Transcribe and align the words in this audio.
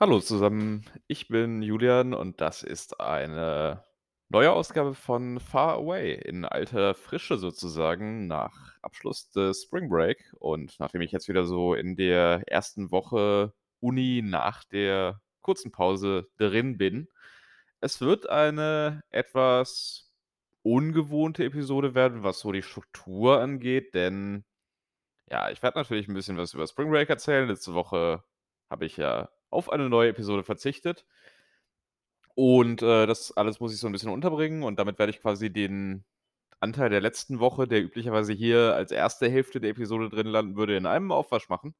Hallo 0.00 0.20
zusammen, 0.20 0.84
ich 1.08 1.26
bin 1.26 1.60
Julian 1.60 2.14
und 2.14 2.40
das 2.40 2.62
ist 2.62 3.00
eine 3.00 3.82
neue 4.28 4.52
Ausgabe 4.52 4.94
von 4.94 5.40
Far 5.40 5.74
Away 5.74 6.14
in 6.14 6.44
alter 6.44 6.94
Frische 6.94 7.36
sozusagen 7.36 8.28
nach 8.28 8.78
Abschluss 8.80 9.28
des 9.30 9.64
Spring 9.64 9.88
Break 9.88 10.32
und 10.38 10.78
nachdem 10.78 11.00
ich 11.00 11.10
jetzt 11.10 11.28
wieder 11.28 11.44
so 11.46 11.74
in 11.74 11.96
der 11.96 12.44
ersten 12.46 12.92
Woche 12.92 13.54
Uni 13.80 14.22
nach 14.24 14.62
der 14.64 15.20
kurzen 15.40 15.72
Pause 15.72 16.28
drin 16.36 16.78
bin. 16.78 17.08
Es 17.80 18.00
wird 18.00 18.28
eine 18.30 19.02
etwas 19.10 20.12
ungewohnte 20.62 21.44
Episode 21.44 21.94
werden, 21.96 22.22
was 22.22 22.38
so 22.40 22.52
die 22.52 22.62
Struktur 22.62 23.40
angeht, 23.40 23.94
denn 23.94 24.44
ja, 25.30 25.50
ich 25.50 25.62
werde 25.62 25.78
natürlich 25.78 26.08
'n 26.08 26.14
bisschen 26.14 26.38
was 26.38 26.54
über 26.54 26.66
Spring 26.66 26.90
Break 26.90 27.10
erzählen. 27.10 27.48
Letzte 27.48 27.74
Woche 27.74 28.24
habe 28.70 28.86
ich 28.86 28.96
ja 28.98 29.30
auf 29.50 29.70
eine 29.72 29.88
neue 29.88 30.10
Episode 30.10 30.44
verzichtet. 30.44 31.04
Und, 32.40 32.82
äh, 32.82 33.06
das 33.06 33.36
alles 33.36 33.58
muss 33.58 33.74
ich 33.74 33.80
so 33.80 33.88
'n 33.88 33.92
bisschen 33.92 34.10
unterbringen 34.12 34.62
und 34.62 34.78
damit 34.78 35.00
werde 35.00 35.10
ich 35.10 35.20
quasi 35.20 35.52
den 35.52 36.04
Anteil 36.60 36.90
der 36.90 37.00
letzten 37.00 37.40
Woche, 37.40 37.68
der 37.68 37.82
üblicherweise 37.82 38.32
hier 38.34 38.74
als 38.76 38.92
1. 38.92 39.30
Hälfte 39.30 39.60
der 39.60 39.70
Episode 39.70 40.10
drin 40.10 40.26
landen 40.28 40.56
würde, 40.56 40.76
in 40.76 40.86
einem 40.86 41.12
Aufwasch 41.12 41.48
machen 41.48 41.74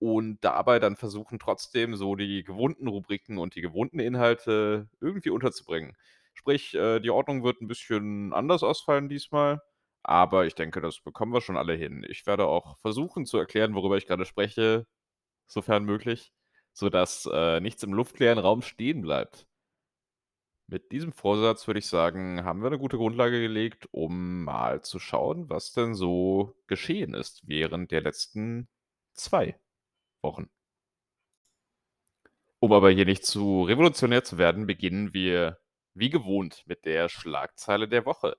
und 0.00 0.38
dabei 0.44 0.78
dann 0.80 0.96
versuchen, 0.96 1.38
trotzdem 1.40 1.96
so 1.96 2.16
die 2.16 2.44
gewohnten 2.44 2.88
Rubriken 2.88 3.38
und 3.38 3.56
die 3.56 3.62
gewohnten 3.62 4.00
Inhalte 4.00 4.88
irgendwie 5.00 5.30
unterzubringen. 5.30 5.96
Sprich, 6.34 6.74
äh, 6.74 7.00
die 7.00 7.10
Ordnung 7.10 7.44
wird 7.44 7.60
'n 7.62 7.68
bisschen 7.68 8.32
anders 8.34 8.62
ausfallen 8.64 9.08
diesmal, 9.08 9.62
aber 10.04 10.46
ich 10.46 10.54
denke, 10.56 10.80
das 10.82 11.00
bekommen 11.00 11.32
wir 11.34 11.42
schon 11.42 11.56
alle 11.58 11.74
hin. 11.74 12.04
Ich 12.08 12.26
werde 12.26 12.46
auch 12.46 12.78
versuchen 12.80 13.26
zu 13.26 13.38
erklären, 13.38 13.74
worüber 13.74 13.96
ich 13.98 14.06
grade 14.08 14.26
spreche, 14.26 14.86
sofern 15.48 15.84
möglich, 15.84 16.30
sodass, 16.72 17.28
äh, 17.32 17.60
nichts 17.60 17.82
im 17.82 17.92
luftleeren 17.94 18.38
Raum 18.38 18.62
stehen 18.62 19.02
bleibt. 19.02 19.46
Mit 20.68 20.90
diesem 20.92 21.12
Vorsatz 21.12 21.66
würde 21.66 21.78
ich 21.80 21.86
sagen, 21.86 22.44
haben 22.44 22.62
wir 22.62 22.70
'ne 22.70 22.78
gute 22.78 22.96
Grundlage 22.96 23.40
gelegt, 23.40 23.88
um 23.92 24.44
mal 24.44 24.80
zu 24.82 24.98
schauen, 24.98 25.48
was 25.50 25.72
denn 25.72 25.94
so 25.94 26.54
geschehen 26.66 27.14
ist 27.14 27.46
während 27.46 27.90
der 27.90 28.00
letzten 28.00 28.68
2 29.12 29.58
Wochen. 30.22 30.48
Um 32.64 32.72
aber 32.72 32.90
hier 32.90 33.06
nicht 33.06 33.26
zu 33.26 33.64
revolutionär 33.64 34.22
zu 34.22 34.38
werden, 34.38 34.66
beginnen 34.68 35.12
wir 35.12 35.58
wie 35.94 36.10
gewohnt 36.10 36.62
mit 36.66 36.84
der 36.84 37.08
Schlagzeile 37.08 37.88
der 37.88 38.06
Woche. 38.06 38.36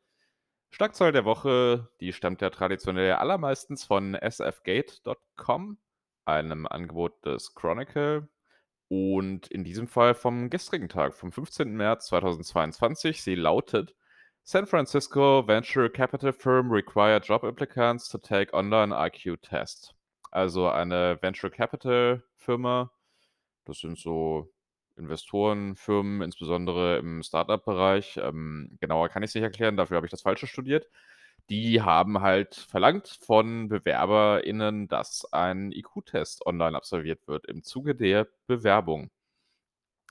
Schlagzeile 0.72 1.12
der 1.14 1.26
Woche, 1.26 1.90
die 2.02 2.14
stammt 2.14 2.42
ja 2.42 2.50
traditionell 2.50 3.14
allermeistens 3.14 3.84
von 3.86 4.18
sfgate.com, 4.22 5.78
einem 6.26 6.68
Angebot 6.68 7.26
des 7.26 7.54
Chronicle 7.56 8.28
und 8.90 9.48
in 9.48 9.64
diesem 9.64 9.88
Fall 9.88 10.14
vom 10.16 10.50
gestrigen 10.50 10.90
Tag, 10.90 11.16
vom 11.16 11.32
15. 11.32 11.76
März 11.76 12.08
2022. 12.08 13.22
Sie 13.24 13.36
lautet: 13.36 13.96
„San 14.44 14.68
Francisco 14.68 15.48
Venture 15.48 15.90
Capital 15.90 16.34
Firm 16.34 16.72
require 16.72 17.20
job 17.20 17.44
applicants 17.44 18.10
to 18.10 18.18
take 18.18 18.54
online 18.54 18.94
IQ 18.96 19.42
test.“ 19.42 19.96
Also, 20.32 20.70
eine 20.70 21.20
Venture 21.22 21.52
Capital 21.52 22.24
Firma, 22.38 22.92
das 23.66 23.80
sind 23.80 23.98
so 23.98 24.52
Investorenfirmen, 24.96 26.22
insbesondere 26.22 26.98
im 26.98 27.24
Start-up-Bereich. 27.24 28.18
Ähm, 28.22 28.78
genauer 28.80 29.10
kann 29.10 29.24
ich's 29.24 29.34
nicht 29.36 29.44
erklären, 29.44 29.78
dafür 29.78 29.98
habe 29.98 30.06
ich 30.08 30.12
das 30.12 30.22
Falsche 30.22 30.48
studiert. 30.48 30.88
Die 31.50 31.82
haben 31.82 32.20
halt 32.20 32.56
verlangt 32.56 33.08
von 33.08 33.70
BewerberInnen, 33.70 34.90
dass 34.90 35.26
ein 35.32 35.72
IQ-Test 35.72 36.46
online 36.46 36.76
absolviert 36.76 37.28
wird 37.30 37.46
im 37.46 37.64
Zuge 37.64 37.96
der 37.96 38.28
Bewerbung. 38.46 39.10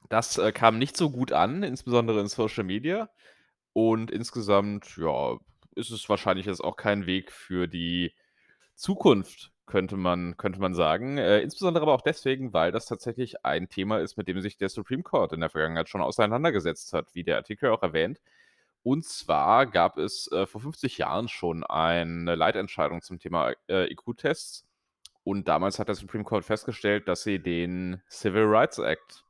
Das, 0.09 0.37
äh, 0.39 0.53
kam 0.53 0.79
nicht 0.79 0.97
so 0.97 1.11
gut 1.11 1.33
an, 1.33 1.63
insbesondere 1.63 2.21
in 2.21 2.29
Social 2.29 2.65
Media 2.65 3.09
und 3.73 4.11
insgesamt, 4.11 4.97
ja, 4.99 5.39
ist 5.77 5.91
es 5.91 6.09
wahrscheinlich 6.09 6.47
jetzt 6.47 6.63
auch 6.63 6.77
kein 6.77 7.07
Weg 7.07 7.33
für 7.33 7.69
die 7.69 8.15
Zukunft, 8.75 9.53
könnte 9.67 9.97
man 9.97 10.37
könnte 10.37 10.61
man 10.61 10.75
sagen. 10.75 11.19
Äh, 11.19 11.41
insbesondere 11.41 11.85
aber 11.85 11.95
auch 11.95 12.03
deswegen, 12.03 12.53
weil 12.53 12.73
das 12.73 12.87
tatsächlich 12.87 13.45
ein 13.47 13.69
Thema 13.69 13.98
ist, 14.01 14.17
mit 14.19 14.29
dem 14.29 14.41
sich 14.41 14.59
der 14.59 14.69
Supreme 14.71 15.03
Court 15.03 15.33
in 15.33 15.41
der 15.41 15.51
Vergangenheit 15.51 15.89
schon 15.89 16.03
auseinandergesetzt 16.03 16.92
hat, 16.95 17.15
wie 17.15 17.25
der 17.25 17.37
Artikel 17.37 17.71
auch 17.71 17.83
erwähnt. 17.83 18.21
Und 18.83 19.05
zwar 19.05 19.67
gab 19.67 19.98
es, 19.98 20.31
äh, 20.33 20.47
vor 20.47 20.61
50 20.61 20.98
Jahren 20.98 21.29
schon 21.29 21.65
eine 21.65 22.35
Leitentscheidung 22.35 23.03
zum 23.03 23.19
Thema, 23.20 23.53
äh, 23.69 23.91
IQ-Tests 23.93 24.67
und 25.25 25.48
damals 25.48 25.79
hat 25.79 25.89
der 25.89 25.95
Supreme 25.95 26.25
Court 26.25 26.45
festgestellt, 26.45 27.09
dass 27.09 27.23
sie 27.23 27.39
den 27.41 28.03
Civil 28.11 28.45
Rights 28.45 28.79
Act, 28.79 29.25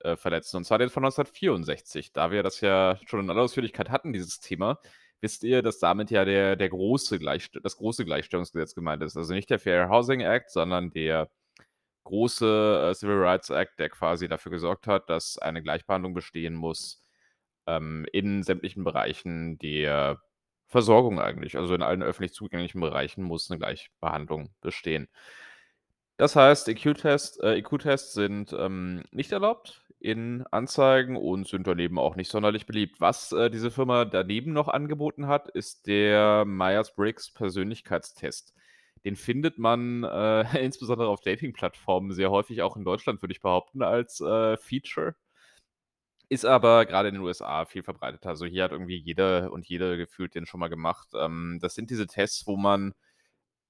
äh, 0.00 0.16
verletzen, 0.16 0.56
und 0.56 0.64
zwar 0.64 0.78
den 0.78 0.90
von 0.90 1.02
1964. 1.04 2.12
Da 2.12 2.30
wir 2.30 2.42
das 2.42 2.60
ja 2.60 2.98
schon 3.06 3.20
in 3.20 3.30
aller 3.30 3.42
Ausführlichkeit 3.42 3.90
hatten, 3.90 4.12
dieses 4.12 4.40
Thema, 4.40 4.80
wisst 5.20 5.44
ihr, 5.44 5.62
dass 5.62 5.78
damit 5.78 6.10
ja 6.10 6.24
der 6.24 6.56
der 6.56 6.68
große 6.70 7.18
das 7.62 7.76
große 7.76 8.04
Gleichstellungsgesetz 8.04 8.74
gemeint 8.74 9.02
ist. 9.02 9.16
Also, 9.16 9.34
nicht 9.34 9.50
der 9.50 9.58
Fair 9.60 9.88
Housing 9.90 10.20
Act, 10.20 10.50
sondern 10.50 10.90
der 10.90 11.30
große, 12.04 12.90
äh, 12.90 12.94
Civil 12.94 13.18
Rights 13.22 13.50
Act, 13.50 13.78
der 13.78 13.90
quasi 13.90 14.28
dafür 14.28 14.52
gesorgt 14.52 14.86
hat, 14.86 15.10
dass 15.10 15.38
eine 15.38 15.62
Gleichbehandlung 15.62 16.14
bestehen 16.14 16.54
muss, 16.54 17.02
ähm, 17.66 18.06
in 18.12 18.42
sämtlichen 18.42 18.84
Bereichen 18.84 19.58
der 19.58 20.20
Versorgung 20.68 21.20
eigentlich. 21.20 21.56
Also, 21.58 21.74
in 21.74 21.82
allen 21.82 22.02
öffentlich 22.02 22.32
zugänglichen 22.34 22.80
Bereichen 22.80 23.24
muss 23.24 23.50
'ne 23.50 23.58
Gleichbehandlung 23.58 24.50
bestehen. 24.60 25.08
Das 26.20 26.36
heißt, 26.36 26.68
IQ-Test 26.68 27.42
äh, 27.42 27.56
IQ-Tests 27.58 28.12
sind, 28.12 28.52
ähm, 28.52 29.04
nicht 29.10 29.32
erlaubt 29.32 29.86
in 30.00 30.44
Anzeigen 30.50 31.16
und 31.16 31.48
sind 31.48 31.66
daneben 31.66 31.98
auch 31.98 32.14
nicht 32.16 32.30
sonderlich 32.30 32.66
beliebt. 32.66 33.00
Was, 33.00 33.32
äh, 33.32 33.50
diese 33.50 33.70
Firma 33.70 34.04
daneben 34.04 34.52
noch 34.52 34.68
angeboten 34.68 35.26
hat, 35.28 35.48
ist 35.48 35.86
der 35.86 36.44
Myers-Briggs 36.46 37.32
Persönlichkeitstest. 37.32 38.54
Den 39.04 39.16
findet 39.16 39.58
man, 39.58 40.04
äh, 40.04 40.42
insbesondere 40.64 41.08
auf 41.08 41.20
Dating-Plattformen 41.22 42.12
sehr 42.12 42.30
häufig, 42.30 42.60
auch 42.62 42.76
in 42.76 42.84
Deutschland, 42.84 43.22
würde 43.22 43.32
ich 43.32 43.40
behaupten, 43.40 43.82
als, 43.82 44.20
äh, 44.20 44.56
Feature. 44.58 45.14
Ist 46.32 46.44
aber 46.46 46.86
grade 46.86 47.08
in 47.08 47.14
den 47.16 47.24
USA 47.24 47.64
viel 47.64 47.82
verbreiteter. 47.82 48.28
Also, 48.28 48.46
hier 48.46 48.62
hat 48.62 48.70
irgendwie 48.70 48.96
jeder 48.96 49.50
und 49.50 49.66
jede 49.66 49.96
gefühlt 49.96 50.36
den 50.36 50.46
schon 50.46 50.60
mal 50.60 50.68
gemacht. 50.68 51.08
Ähm, 51.18 51.58
das 51.60 51.74
sind 51.74 51.90
diese 51.90 52.06
Tests, 52.06 52.46
wo 52.46 52.56
man 52.56 52.94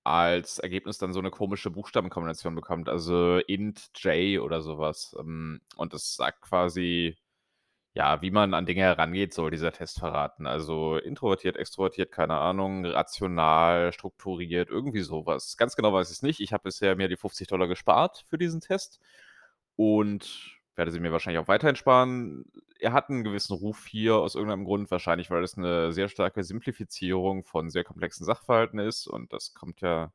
als 0.04 0.59
Ergebnis 0.59 0.98
dann 0.98 1.12
so 1.12 1.21
'ne 1.22 1.31
komische 1.31 1.71
Buchstabenkombination 1.71 2.54
bekommt, 2.54 2.88
also 2.88 3.38
Int 3.38 3.91
J 3.97 4.41
oder 4.43 4.62
so 4.62 4.78
was. 4.78 5.16
Ähm, 5.21 5.62
und 5.76 5.94
das 5.94 6.16
sagt 6.16 6.43
quasi, 6.43 7.16
ja, 7.94 8.22
wie 8.22 8.31
man 8.32 8.54
an 8.54 8.66
Dinge 8.66 8.82
herangeht, 8.82 9.34
soll 9.34 9.50
dieser 9.53 9.72
Test 9.72 10.00
verraten. 10.00 10.47
Also, 10.47 10.98
introvertiert, 10.98 11.56
extrovertiert, 11.56 12.12
keine 12.12 12.37
Ahnung, 12.38 12.87
rational, 12.87 13.92
strukturiert, 13.92 14.71
irgendwie 14.71 15.03
so 15.03 15.27
was. 15.27 15.56
Ganz 15.59 15.77
genau 15.77 15.92
weiß 15.94 16.10
ich's 16.12 16.22
nicht. 16.22 16.41
Ich 16.41 16.53
habe 16.54 16.65
bisher 16.65 16.97
mir 16.97 17.09
die 17.09 17.16
50 17.19 17.48
$ 17.48 17.69
gespart 17.69 18.25
für 18.28 18.38
diesen 18.38 18.60
Test 18.62 19.00
und 19.77 20.59
werde 20.76 20.91
sie 20.92 21.00
mir 21.00 21.12
wahrscheinlich 21.12 21.42
auch 21.42 21.48
weiterhin 21.48 21.76
sparen. 21.76 22.44
Er 22.81 22.92
hat 22.92 23.10
'n 23.10 23.25
gewissen 23.25 23.54
Ruf 23.54 23.86
hier 23.86 24.16
aus 24.16 24.34
irgendeinem 24.34 24.64
Grund, 24.64 24.91
wahrscheinlich, 24.91 25.31
weil 25.31 25.42
es 25.44 25.56
'ne 25.56 25.92
sehr 25.92 26.08
starke 26.08 26.44
Simplifizierung 26.44 27.44
von 27.44 27.70
sehr 27.70 27.84
komplexen 27.84 28.25
Sachverhalten 28.26 28.78
ist 28.78 29.06
und 29.06 29.32
das 29.32 29.54
kommt 29.54 29.80
ja 29.82 30.12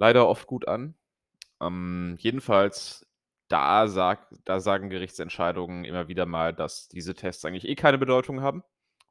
leider 0.00 0.28
oft 0.28 0.46
gut 0.46 0.66
an. 0.68 0.94
Ähm, 1.62 2.16
jedenfalls, 2.20 3.06
da 3.48 3.88
sagt 3.88 4.34
da 4.46 4.60
sagen 4.60 4.90
Gerichtsentscheidungen 4.90 5.84
immer 5.84 6.08
wieder 6.08 6.26
mal, 6.26 6.54
dass 6.54 6.88
diese 6.88 7.14
Tests 7.14 7.44
eigentlich 7.44 7.68
eh 7.68 7.76
keine 7.76 7.98
Bedeutung 7.98 8.42
haben 8.42 8.64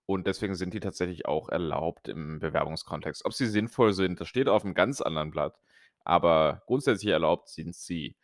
und 0.08 0.28
deswegen 0.28 0.56
sind 0.56 0.74
die 0.74 0.82
tatsächlich 0.82 1.26
auch 1.28 1.50
erlaubt 1.50 2.08
im 2.10 2.40
Bewerbungskontext. 2.40 3.26
Ob 3.26 3.34
sie 3.34 3.48
sinnvoll 3.48 3.94
sind, 3.94 4.22
das 4.22 4.28
steht 4.30 4.48
auf'm 4.50 4.74
ganz 4.76 5.02
anderen 5.02 5.32
Blatt, 5.32 5.60
aber 6.06 6.64
grundsätzlich 6.68 7.12
erlaubt 7.12 7.50
sind 7.50 7.76
sie. 7.76 8.16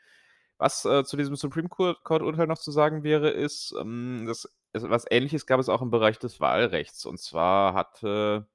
Was, 0.60 0.86
äh, 0.86 1.04
zu 1.04 1.18
diesem 1.18 1.36
Supreme 1.36 1.70
Court 1.70 2.04
Court-Urteil 2.04 2.48
noch 2.48 2.58
zu 2.60 2.72
sagen 2.72 3.04
wäre, 3.04 3.30
ist, 3.30 3.76
ähm, 3.80 4.26
dass 4.28 4.50
was 4.74 5.06
Ähnliches 5.10 5.46
gab 5.48 5.60
es 5.60 5.70
auch 5.70 5.82
im 5.82 5.92
Bereich 5.92 6.20
des 6.20 6.40
Wahlrechts. 6.40 7.06
Und 7.06 7.20
zwar 7.20 7.74
hatte 7.74 8.48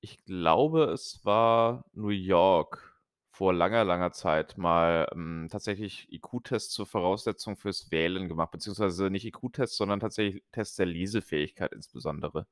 ich 0.00 0.24
glaube, 0.24 0.84
es 0.84 1.24
war 1.24 1.84
New 1.92 2.08
York 2.08 2.94
vor 3.30 3.52
langer, 3.52 3.84
langer 3.84 4.12
Zeit 4.12 4.58
mal, 4.58 5.08
ähm, 5.12 5.48
tatsächlich 5.50 6.12
IQ-Tests 6.12 6.72
zur 6.72 6.86
Voraussetzung 6.86 7.56
fürs 7.56 7.90
Wählen 7.90 8.28
gemacht, 8.28 8.50
beziehungsweise 8.50 9.10
nicht 9.10 9.24
IQ-Tests, 9.26 9.76
sondern 9.76 10.00
tatsächlich 10.00 10.42
Tests 10.52 10.76
der 10.76 10.86
Lesefähigkeit 10.86 11.72
insbesondere. 11.72 12.46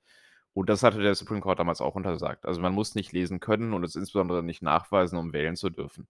Und 0.55 0.69
das 0.70 0.82
hatte 0.82 1.00
der 1.00 1.14
Supreme 1.14 1.40
Court 1.40 1.58
damals 1.58 1.81
auch 1.81 1.94
untersagt. 1.96 2.46
Also, 2.46 2.61
man 2.61 2.75
muss 2.75 2.94
nicht 2.94 3.12
lesen 3.12 3.40
können 3.40 3.75
und 3.75 3.85
es 3.85 3.96
insbesondere 3.96 4.43
nicht 4.43 4.62
nachweisen, 4.62 5.19
um 5.19 5.32
wählen 5.32 5.56
zu 5.56 5.70
dürfen. 5.70 6.08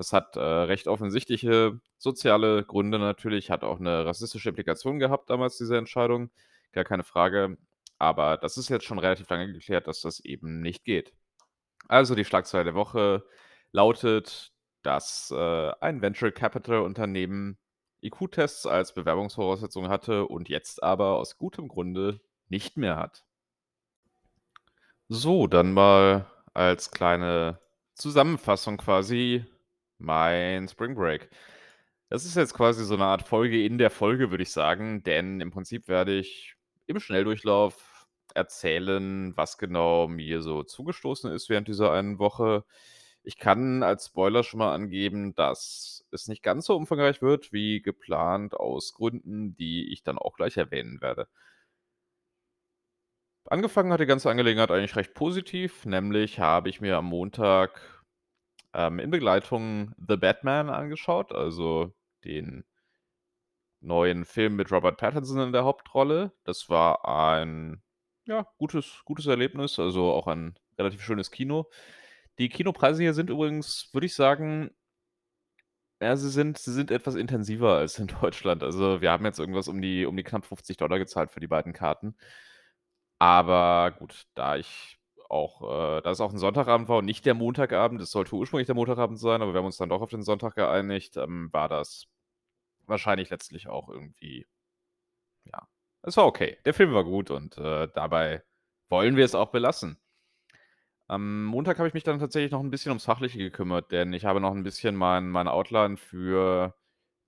Das 0.00 0.14
hat, 0.14 0.34
äh, 0.36 0.40
recht 0.40 0.88
offensichtliche 0.88 1.78
soziale 1.98 2.64
Gründe 2.64 2.98
natürlich, 2.98 3.50
hat 3.50 3.64
auch 3.64 3.78
'ne 3.80 4.06
rassistische 4.06 4.48
Implikation 4.48 4.98
gehabt 4.98 5.28
damals, 5.28 5.58
diese 5.58 5.76
Entscheidung, 5.76 6.30
gar 6.72 6.84
keine 6.84 7.04
Frage. 7.04 7.58
Aber 7.98 8.38
das 8.38 8.56
ist 8.56 8.70
jetzt 8.70 8.86
schon 8.86 8.98
relativ 8.98 9.28
lange 9.28 9.52
geklärt, 9.52 9.86
dass 9.88 10.00
das 10.00 10.20
eben 10.20 10.62
nicht 10.62 10.84
geht. 10.86 11.12
Also, 11.88 12.14
die 12.14 12.24
Schlagzeile 12.24 12.64
der 12.64 12.74
Woche 12.74 13.24
lautet, 13.72 14.52
dass, 14.82 15.30
äh, 15.32 15.72
ein 15.80 16.02
Venture 16.02 16.32
Capital 16.32 16.80
Unternehmen 16.82 17.58
IQ-Tests 18.02 18.66
als 18.66 18.94
Bewerbungsvoraussetzung 18.94 19.88
hatte 19.90 20.26
und 20.26 20.48
jetzt 20.48 20.82
aber 20.82 21.16
aus 21.18 21.38
gutem 21.38 21.68
Grunde 21.68 22.20
nicht 22.48 22.76
mehr 22.78 22.96
hat. 22.96 23.24
So, 25.08 25.48
dann 25.48 25.72
mal 25.72 26.26
als 26.54 26.92
kleine 26.92 27.58
Zusammenfassung 27.94 28.76
quasi 28.76 29.44
mein 30.00 30.68
Spring 30.68 30.94
Break. 30.94 31.30
Das 32.10 32.24
ist 32.26 32.36
jetzt 32.36 32.54
quasi 32.54 32.84
so 32.84 32.96
'ne 32.96 33.04
Art 33.04 33.28
Folge 33.28 33.64
in 33.64 33.78
der 33.78 33.90
Folge, 33.90 34.30
würde 34.30 34.42
ich 34.42 34.52
sagen, 34.52 35.02
denn 35.04 35.40
im 35.40 35.50
Prinzip 35.50 35.88
werde 35.88 36.18
ich 36.18 36.56
im 36.86 37.00
Schnelldurchlauf 37.00 38.06
erzählen, 38.34 39.36
was 39.36 39.58
genau 39.58 40.08
mir 40.08 40.42
so 40.42 40.62
zugestoßen 40.64 41.32
ist 41.32 41.48
während 41.50 41.68
dieser 41.68 41.92
einen 41.92 42.18
Woche. 42.18 42.64
Ich 43.22 43.38
kann 43.38 43.82
als 43.82 44.06
Spoiler 44.06 44.42
schon 44.44 44.58
mal 44.58 44.74
angeben, 44.74 45.34
dass 45.34 46.06
es 46.12 46.28
nicht 46.28 46.42
ganz 46.42 46.66
so 46.66 46.76
umfangreich 46.76 47.22
wird 47.22 47.52
wie 47.52 47.82
geplant 47.82 48.54
aus 48.54 48.94
Gründen, 48.94 49.54
die 49.56 49.92
ich 49.92 50.02
dann 50.02 50.18
auch 50.18 50.36
gleich 50.36 50.56
erwähnen 50.56 51.00
werde. 51.02 51.28
Angefangen 53.46 53.92
hat 53.92 54.00
die 54.00 54.06
ganze 54.06 54.30
Angelegenheit 54.30 54.70
eigentlich 54.70 54.96
recht 54.96 55.14
positiv, 55.14 55.84
nämlich 55.84 56.38
habe 56.38 56.68
ich 56.68 56.80
mir 56.80 56.96
am 56.96 57.06
Montag, 57.06 57.80
ähm, 58.74 58.98
in 58.98 59.10
Begleitung 59.10 59.94
„The 60.08 60.16
Batman“ 60.16 60.70
angeschaut, 60.70 61.32
also 61.32 61.92
den 62.24 62.64
neuen 63.80 64.24
Film 64.24 64.56
mit 64.56 64.70
Robert 64.72 64.98
Pattinson 64.98 65.40
in 65.40 65.52
der 65.52 65.64
Hauptrolle. 65.64 66.32
Das 66.44 66.68
war 66.68 67.06
ein, 67.08 67.82
ja, 68.26 68.46
gutes 68.58 69.02
gutes 69.04 69.26
Erlebnis, 69.26 69.78
also 69.78 70.12
auch 70.12 70.26
ein 70.26 70.54
relativ 70.78 71.02
schönes 71.02 71.30
Kino. 71.30 71.70
Die 72.38 72.48
Kinopreise 72.48 73.02
hier 73.02 73.14
sind 73.14 73.30
übrigens, 73.30 73.90
würde 73.92 74.06
ich 74.06 74.14
sagen 74.14 74.70
ja, 76.02 76.16
sie 76.16 76.30
sind 76.30 76.58
sie 76.58 76.72
sind 76.72 76.90
etwas 76.90 77.14
intensiver 77.14 77.76
als 77.76 77.98
in 77.98 78.06
Deutschland. 78.08 78.62
Also, 78.62 79.00
wir 79.00 79.10
haben 79.10 79.24
jetzt 79.26 79.38
irgendwas 79.38 79.68
um 79.68 79.80
die 79.82 80.06
um 80.06 80.16
die 80.16 80.22
knapp 80.22 80.44
50 80.46 80.78
gezahlt 80.78 81.30
für 81.30 81.40
die 81.40 81.46
beiden 81.48 81.72
Karten. 81.72 82.14
Aber 83.18 83.92
gut, 83.98 84.26
da 84.34 84.56
ich 84.56 84.98
auch 85.30 85.62
äh, 85.98 86.02
da 86.02 86.10
es 86.12 86.20
auch 86.20 86.32
'n 86.32 86.38
Sonntagabend 86.38 86.88
war 86.88 86.98
und 86.98 87.06
nicht 87.06 87.26
der 87.26 87.34
Montagabend 87.34 88.00
es 88.02 88.10
sollte 88.12 88.34
ursprünglich 88.36 88.66
der 88.66 88.74
Montagabend 88.76 89.18
sein, 89.20 89.42
aber 89.42 89.52
wir 89.54 89.58
haben 89.60 89.66
uns 89.66 89.78
dann 89.78 89.88
doch 89.90 90.02
auf 90.02 90.10
den 90.10 90.22
Sonntag 90.24 90.56
geeinigt, 90.56 91.16
ähm, 91.18 91.50
war 91.52 91.68
das 91.68 92.06
wahrscheinlich 92.86 93.30
letztlich 93.30 93.68
auch 93.68 93.88
irgendwie 93.90 94.46
ja, 95.46 95.66
es 96.02 96.16
war 96.16 96.26
okay. 96.26 96.58
Der 96.64 96.74
Film 96.74 96.92
war 96.94 97.04
gut 97.04 97.30
und, 97.30 97.58
äh, 97.58 97.88
dabei 97.94 98.42
wollen 98.88 99.16
wir 99.16 99.24
es 99.24 99.34
auch 99.34 99.50
belassen. 99.50 99.98
Am 101.10 101.44
Montag 101.44 101.78
habe 101.78 101.88
ich 101.88 101.94
mich 101.94 102.04
dann 102.04 102.20
tatsächlich 102.20 102.52
noch 102.52 102.60
'n 102.60 102.70
bisschen 102.70 102.90
ums 102.90 103.04
Fachliche 103.04 103.38
gekümmert, 103.38 103.90
denn 103.90 104.12
ich 104.12 104.24
habe 104.26 104.40
noch 104.40 104.52
'n 104.54 104.62
bisschen 104.62 104.94
mein 104.94 105.28
meine 105.28 105.50
Outline 105.52 105.96
für 105.96 106.76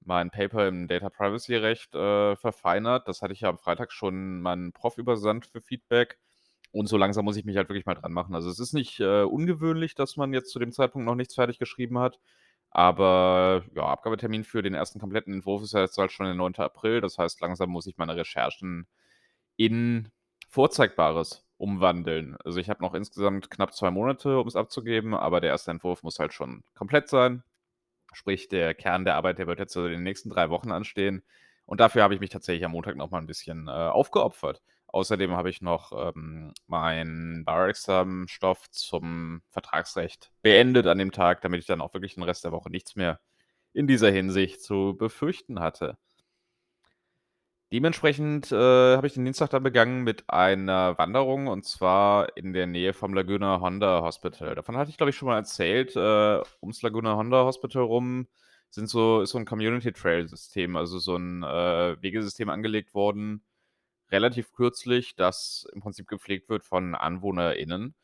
mein 0.04 0.30
Paper 0.30 0.68
im 0.68 0.86
Data 0.86 1.10
Privacy 1.10 1.56
Recht, 1.56 1.92
äh, 1.96 2.36
verfeinert. 2.36 3.08
Das 3.08 3.22
hatte 3.22 3.32
ich 3.32 3.40
ja 3.40 3.48
am 3.48 3.58
Freitag 3.58 3.90
schon 3.92 4.40
meinem 4.40 4.72
Prof 4.72 4.98
übersandt 4.98 5.46
für 5.46 5.60
Feedback 5.60 6.18
und 6.72 6.86
so 6.88 6.96
langsam 6.98 7.24
muss 7.26 7.36
ich 7.36 7.44
mich 7.44 7.56
halt 7.56 7.68
wirklich 7.68 7.86
mal 7.86 7.94
dran 7.94 8.12
machen. 8.12 8.34
Also, 8.34 8.50
es 8.50 8.58
ist 8.60 8.72
nicht, 8.74 9.00
äh, 9.00 9.22
ungewöhnlich, 9.24 9.94
dass 9.94 10.16
man 10.16 10.32
jetzt 10.34 10.50
zu 10.50 10.58
dem 10.58 10.72
Zeitpunkt 10.72 11.06
noch 11.06 11.14
nichts 11.16 11.34
fertig 11.36 11.58
geschrieben 11.58 11.98
hat, 12.00 12.18
aber 12.70 13.64
ja, 13.74 13.84
Abgabetermin 13.86 14.44
für 14.44 14.62
den 14.62 14.74
ersten 14.74 15.00
kompletten 15.00 15.34
Entwurf 15.34 15.62
ist 15.62 15.74
ja 15.74 15.80
jetzt 15.82 15.98
halt 15.98 16.12
schon 16.12 16.26
der 16.26 16.34
9. 16.36 16.64
April. 16.64 17.00
Das 17.02 17.18
heißt, 17.18 17.40
langsam 17.42 17.70
muss 17.70 17.86
ich 17.86 17.98
meine 17.98 18.16
Recherchen 18.16 18.86
in 19.56 20.10
Vorzeigbares 20.48 21.46
umwandeln. 21.58 22.36
Also, 22.44 22.60
ich 22.60 22.70
habe 22.70 22.82
noch 22.82 22.94
insgesamt 22.94 23.50
knapp 23.50 23.74
2 23.74 23.90
Monate, 23.92 24.38
um's 24.40 24.56
abzugeben, 24.56 25.14
aber 25.14 25.40
der 25.40 25.50
erste 25.50 25.70
Entwurf 25.72 26.02
muss 26.04 26.18
halt 26.20 26.32
schon 26.34 26.64
komplett 26.74 27.08
sein. 27.08 27.44
Sprich, 28.14 28.48
der 28.48 28.74
Kern 28.74 29.04
der 29.06 29.16
Arbeit, 29.16 29.38
der 29.38 29.46
wird 29.48 29.58
jetzt 29.60 29.74
so 29.74 29.86
in 29.86 29.92
den 29.92 30.02
nächsten 30.04 30.30
3 30.30 30.50
Wochen 30.50 30.72
anstehen 30.72 31.22
und 31.66 31.80
dafür 31.80 32.02
habe 32.04 32.14
ich 32.14 32.20
mich 32.20 32.30
tatsächlich 32.30 32.64
am 32.66 32.72
Montag 32.72 32.96
noch 32.96 33.10
mal 33.12 33.20
'n 33.20 33.26
bisschen, 33.26 33.68
äh, 33.68 33.72
aufgeopfert. 33.72 34.62
Außerdem 34.92 35.32
habe 35.32 35.50
ich 35.50 35.62
noch, 35.62 35.92
ähm, 36.14 36.52
meinen 36.66 37.44
Bar-Examen-Stoff 37.46 38.70
zum 38.70 39.42
Vertragsrecht 39.50 40.30
beendet 40.42 40.86
an 40.86 40.98
dem 40.98 41.12
Tag, 41.12 41.40
damit 41.40 41.60
ich 41.60 41.66
dann 41.66 41.80
auch 41.80 41.94
wirklich 41.94 42.14
den 42.14 42.22
Rest 42.24 42.44
der 42.44 42.52
Woche 42.52 42.70
nichts 42.70 42.94
mehr 42.96 43.18
in 43.72 43.86
dieser 43.86 44.10
Hinsicht 44.10 44.62
zu 44.62 44.94
befürchten 44.98 45.60
hatte. 45.60 45.96
Dementsprechend, 47.72 48.52
äh, 48.52 48.96
habe 48.96 49.06
ich 49.06 49.14
den 49.14 49.24
Dienstag 49.24 49.48
dann 49.48 49.62
begangen 49.62 50.02
mit 50.04 50.28
einer 50.28 50.98
Wanderung 50.98 51.46
und 51.46 51.64
zwar 51.64 52.36
in 52.36 52.52
der 52.52 52.66
Nähe 52.66 52.92
vom 52.92 53.14
Laguna 53.14 53.60
Honda 53.62 54.02
Hospital. 54.02 54.54
Davon 54.54 54.76
hatte 54.76 54.90
ich, 54.90 54.98
glaube 54.98 55.08
ich, 55.08 55.16
schon 55.16 55.28
mal 55.28 55.36
erzählt. 55.38 55.96
Äh, 55.96 56.42
ums 56.60 56.82
Laguna 56.82 57.16
Honda 57.16 57.44
Hospital 57.44 57.82
rum 57.84 58.26
sind 58.68 58.88
so 58.90 59.22
ist 59.22 59.30
so 59.30 59.38
'n 59.38 59.46
Community-Trail-System, 59.46 60.76
also 60.76 60.98
so 60.98 61.16
'n, 61.16 61.42
äh, 61.42 61.96
Wegesystem 62.02 62.50
angelegt 62.50 62.92
worden, 62.94 63.42
relativ 64.12 64.52
kürzlich, 64.52 65.16
das 65.16 65.66
im 65.74 65.80
Prinzip 65.82 66.08
gepflegt 66.08 66.48
wird 66.50 66.64
von 66.64 66.94
AnwohnerInnen. 66.94 67.94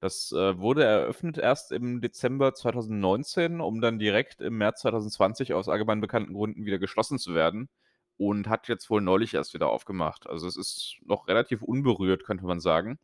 Das, 0.00 0.32
äh, 0.32 0.58
wurde 0.58 0.84
eröffnet 0.84 1.38
erst 1.38 1.72
im 1.72 2.00
Dezember 2.02 2.54
2019, 2.54 3.60
um 3.62 3.80
dann 3.80 3.98
direkt 3.98 4.40
im 4.42 4.58
März 4.58 4.82
2020 4.82 5.54
aus 5.54 5.68
allgemein 5.68 6.00
bekannten 6.02 6.34
Gründen 6.34 6.66
wieder 6.66 6.78
geschlossen 6.78 7.18
zu 7.18 7.34
werden 7.34 7.70
und 8.18 8.48
hat 8.48 8.68
jetzt 8.68 8.90
wohl 8.90 9.00
neulich 9.02 9.34
erst 9.34 9.54
wieder 9.54 9.68
aufgemacht. 9.70 10.28
Also, 10.28 10.46
es 10.48 10.56
ist 10.56 10.96
noch 11.04 11.28
relativ 11.28 11.62
unberührt, 11.62 12.24
könnte 12.24 12.44
man 12.46 12.60
sagen. 12.60 12.98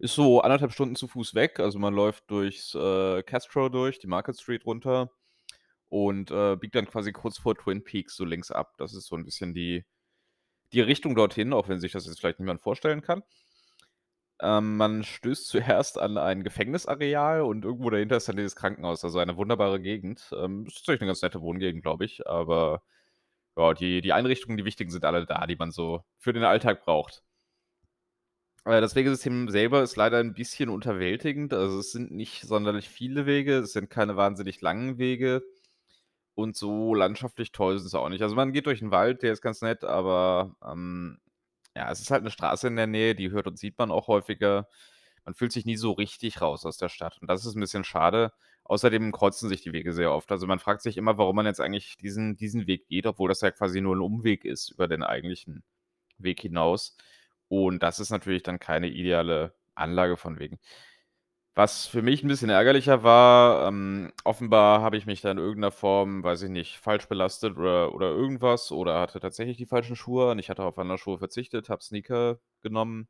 Ist 0.00 0.14
so 0.16 0.40
1 0.40 0.50
1/2 0.50 0.72
Stunden 0.72 0.96
zu 0.96 1.06
Fuß 1.06 1.34
weg. 1.34 1.60
Also, 1.60 1.78
man 1.78 1.94
läuft 1.94 2.28
durchs, 2.30 2.74
äh, 2.74 3.22
Castro 3.22 3.68
durch, 3.68 3.98
die 4.00 4.08
Market 4.08 4.38
Street 4.40 4.66
runter 4.66 5.10
und, 5.88 6.30
äh, 6.30 6.56
biegt 6.56 6.74
dann 6.76 6.86
quasi 6.86 7.12
kurz 7.12 7.38
vor 7.38 7.56
Twin 7.56 7.84
Peaks 7.84 8.16
so 8.16 8.24
links 8.24 8.50
ab. 8.52 8.74
Das 8.78 8.94
ist 8.94 9.06
so 9.08 9.16
'n 9.16 9.24
bisschen 9.24 9.54
die 9.54 9.84
die 10.74 10.80
Richtung 10.82 11.14
dorthin, 11.16 11.52
auch 11.54 11.68
wenn 11.68 11.80
sich 11.80 11.92
das 11.92 12.06
jetzt 12.06 12.20
vielleicht 12.20 12.40
niemand 12.40 12.62
vorstellen 12.62 13.02
kann. 13.02 13.22
Ähm, 14.40 14.76
man 14.76 15.04
stößt 15.04 15.46
zuerst 15.78 15.98
an 15.98 16.18
ein 16.18 16.42
Gefängnisareal 16.44 17.42
und 17.42 17.64
irgendwo 17.64 17.90
dahinter 17.90 18.16
ist 18.16 18.28
dann 18.28 18.36
dieses 18.36 18.56
Krankenhaus, 18.56 19.04
also 19.04 19.18
eine 19.18 19.36
wunderbare 19.36 19.80
Gegend. 19.80 20.30
Ähm, 20.36 20.66
ist 20.66 20.74
tatsächlich 20.78 21.02
'ne 21.02 21.06
ganz 21.08 21.22
nette 21.22 21.40
Wohngegend, 21.40 21.82
glaube 21.82 22.04
ich, 22.04 22.26
aber 22.26 22.82
ja, 23.58 23.74
die 23.74 24.00
die 24.02 24.12
Einrichtungen, 24.12 24.56
die 24.58 24.64
wichtigen 24.64 24.90
sind 24.90 25.04
alle 25.04 25.26
da, 25.26 25.46
die 25.46 25.56
man 25.56 25.72
so 25.72 26.02
für 26.18 26.32
den 26.32 26.44
Alltag 26.44 26.82
braucht. 26.84 27.22
Äh, 28.66 28.80
das 28.80 28.94
Wegesystem 28.94 29.48
selber 29.48 29.82
ist 29.82 29.96
leider 29.96 30.20
'n 30.20 30.34
bisschen 30.34 30.68
unterwältigend. 30.70 31.52
Also, 31.52 31.78
es 31.78 31.92
sind 31.92 32.10
nicht 32.12 32.42
sonderlich 32.42 32.88
viele 32.88 33.26
Wege, 33.26 33.58
es 33.58 33.72
sind 33.72 33.90
keine 33.90 34.16
wahnsinnig 34.16 34.60
langen 34.60 34.98
Wege 34.98 35.42
und 36.34 36.56
so 36.56 36.94
landschaftlich 36.94 37.52
toll 37.52 37.76
ist 37.76 37.84
es 37.84 37.94
auch 37.94 38.08
nicht. 38.08 38.22
Also, 38.22 38.34
man 38.36 38.52
geht 38.52 38.66
durch 38.66 38.82
'n 38.82 38.90
Wald, 38.92 39.22
der 39.22 39.32
ist 39.32 39.42
ganz 39.42 39.62
nett, 39.62 39.84
aber, 39.84 40.56
ähm, 40.64 41.18
ja, 41.76 41.90
es 41.92 42.00
ist 42.00 42.10
halt 42.12 42.24
'ne 42.24 42.30
Straße 42.30 42.68
in 42.68 42.76
der 42.76 42.86
Nähe, 42.88 43.14
die 43.16 43.30
hört 43.30 43.46
und 43.48 43.58
sieht 43.58 43.78
man 43.78 43.90
auch 43.92 44.08
häufiger. 44.08 44.68
Man 45.26 45.34
fühlt 45.34 45.52
sich 45.52 45.66
nie 45.66 45.76
so 45.76 45.92
richtig 45.92 46.40
raus 46.42 46.66
aus 46.66 46.78
der 46.78 46.88
Stadt 46.90 47.18
und 47.22 47.28
das 47.30 47.46
ist 47.46 47.56
'n 47.56 47.60
bisschen 47.60 47.84
schade. 47.84 48.32
Außerdem 48.64 49.12
kreuzen 49.12 49.48
sich 49.50 49.62
die 49.62 49.72
Wege 49.74 49.92
sehr 49.94 50.12
oft. 50.12 50.30
Also, 50.32 50.46
man 50.46 50.58
fragt 50.60 50.82
sich 50.82 50.96
immer, 50.98 51.18
warum 51.18 51.36
man 51.36 51.46
jetzt 51.46 51.60
eigentlich 51.60 51.96
diesen 51.98 52.36
diesen 52.36 52.66
Weg 52.68 52.86
geht, 52.88 53.06
obwohl 53.06 53.28
das 53.30 53.40
ja 53.42 53.50
quasi 53.52 53.80
nur 53.82 53.94
'n 53.96 54.02
Umweg 54.02 54.44
ist 54.46 54.70
über 54.72 54.88
den 54.88 55.02
eigentlichen 55.04 55.64
Weg 56.18 56.40
hinaus. 56.42 56.96
Und 57.48 57.82
das 57.84 58.00
ist 58.00 58.10
natürlich 58.10 58.42
dann 58.44 58.58
keine 58.60 58.88
ideale 58.90 59.54
Anlage 59.76 60.16
von 60.18 60.38
Wegen. 60.40 60.58
Was 61.56 61.86
für 61.86 62.02
mich 62.02 62.24
'n 62.24 62.26
bisschen 62.28 62.50
ärgerlicher 62.50 63.04
war, 63.04 63.68
ähm, 63.68 64.12
offenbar 64.24 64.80
habe 64.82 64.96
ich 64.96 65.06
mich 65.06 65.20
da 65.20 65.30
in 65.30 65.38
irgend 65.38 65.60
'ner 65.60 65.70
Form, 65.70 66.24
weiß 66.24 66.42
ich 66.42 66.50
nicht, 66.50 66.78
falsch 66.78 67.06
belastet 67.06 67.56
oder 67.56 67.94
oder 67.94 68.08
irgendwas 68.10 68.72
oder 68.72 68.98
hatte 68.98 69.20
tatsächlich 69.20 69.56
die 69.56 69.66
falschen 69.66 69.94
Schuhe 69.94 70.32
an. 70.32 70.40
Ich 70.40 70.50
hatte 70.50 70.64
auf 70.64 70.76
Wanderschuhe 70.76 71.16
verzichtet, 71.16 71.68
habe 71.68 71.80
Sneaker 71.84 72.40
genommen. 72.60 73.06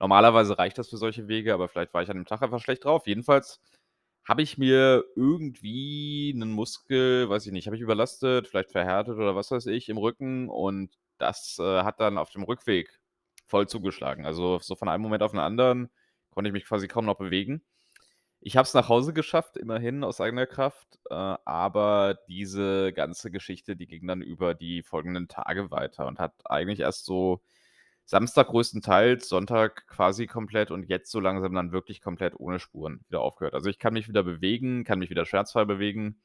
Normalerweise 0.00 0.58
reicht 0.58 0.78
das 0.78 0.88
für 0.90 0.98
solche 0.98 1.28
Wege, 1.28 1.54
aber 1.54 1.68
vielleicht 1.68 1.94
war 1.94 2.02
ich 2.02 2.10
an 2.10 2.16
dem 2.18 2.26
Tag 2.26 2.42
einfach 2.42 2.60
schlecht 2.62 2.84
drauf. 2.84 3.06
Jedenfalls 3.06 3.60
habe 4.28 4.42
ich 4.42 4.58
mir 4.58 5.04
irgendwie 5.16 6.32
'nen 6.36 6.52
Muskel, 6.52 7.28
weiß 7.30 7.46
ich 7.46 7.52
nicht, 7.52 7.66
habe 7.66 7.76
ich 7.76 7.82
überlastet, 7.82 8.48
vielleicht 8.48 8.72
verhärtet 8.72 9.16
oder 9.18 9.36
was 9.36 9.50
weiß 9.52 9.66
ich, 9.66 9.88
im 9.90 9.98
Rücken 9.98 10.48
und 10.50 10.94
das, 11.18 11.58
äh, 11.60 11.82
hat 11.84 12.00
dann 12.00 12.18
auf 12.18 12.30
dem 12.30 12.44
Rückweg 12.44 13.00
voll 13.48 13.68
zugeschlagen. 13.68 14.26
Also, 14.26 14.58
so 14.60 14.76
von 14.76 14.88
einem 14.88 15.02
Moment 15.04 15.22
auf 15.24 15.34
'n 15.34 15.40
anderen 15.40 15.90
konnte 16.30 16.48
ich 16.48 16.52
mich 16.52 16.64
quasi 16.66 16.88
kaum 16.88 17.06
noch 17.06 17.18
bewegen. 17.18 17.62
Ich 18.40 18.56
habe 18.56 18.66
es 18.66 18.74
nach 18.74 18.88
Hause 18.88 19.12
geschafft, 19.12 19.56
immerhin 19.58 20.04
aus 20.04 20.20
eigener 20.20 20.46
Kraft, 20.46 20.98
äh, 21.10 21.14
aber 21.14 22.18
diese 22.28 22.92
ganze 22.94 23.30
Geschichte, 23.30 23.76
die 23.76 23.86
ging 23.86 24.06
dann 24.06 24.22
über 24.22 24.54
die 24.54 24.82
folgenden 24.82 25.28
Tage 25.28 25.70
weiter 25.70 26.06
und 26.06 26.18
hat 26.18 26.34
eigentlich 26.46 26.80
erst 26.80 27.04
so 27.04 27.42
Samstag 28.06 28.48
größtenteils, 28.48 29.28
Sonntag 29.28 29.86
quasi 29.88 30.26
komplett 30.26 30.70
und 30.70 30.88
jetzt 30.88 31.10
so 31.12 31.20
langsam 31.20 31.54
dann 31.54 31.72
wirklich 31.72 32.00
komplett 32.02 32.34
ohne 32.38 32.60
Spuren 32.60 33.02
wieder 33.08 33.20
aufgehört. 33.20 33.54
Also, 33.54 33.70
ich 33.70 33.78
kann 33.78 33.94
mich 33.94 34.08
wieder 34.08 34.24
bewegen, 34.24 34.84
kann 34.84 34.98
mich 35.00 35.10
wieder 35.10 35.26
schmerzfrei 35.26 35.64
bewegen, 35.64 36.20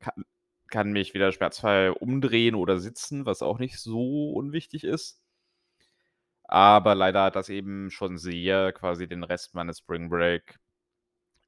kann 0.00 0.24
kann 0.68 0.92
mich 0.92 1.14
wieder 1.14 1.32
schmerzfrei 1.32 1.92
umdrehen 1.92 2.54
oder 2.56 2.78
sitzen, 2.78 3.26
was 3.26 3.42
auch 3.42 3.58
nicht 3.60 3.78
so 3.78 4.32
unwichtig 4.32 4.84
ist. 4.84 5.23
Aber 6.54 6.94
leider 6.94 7.24
hat 7.24 7.34
das 7.34 7.48
eben 7.48 7.90
schon 7.90 8.16
sehr 8.16 8.72
quasi 8.72 9.08
den 9.08 9.24
Rest 9.24 9.56
meines 9.56 9.78
Spring 9.78 10.08
Break 10.08 10.60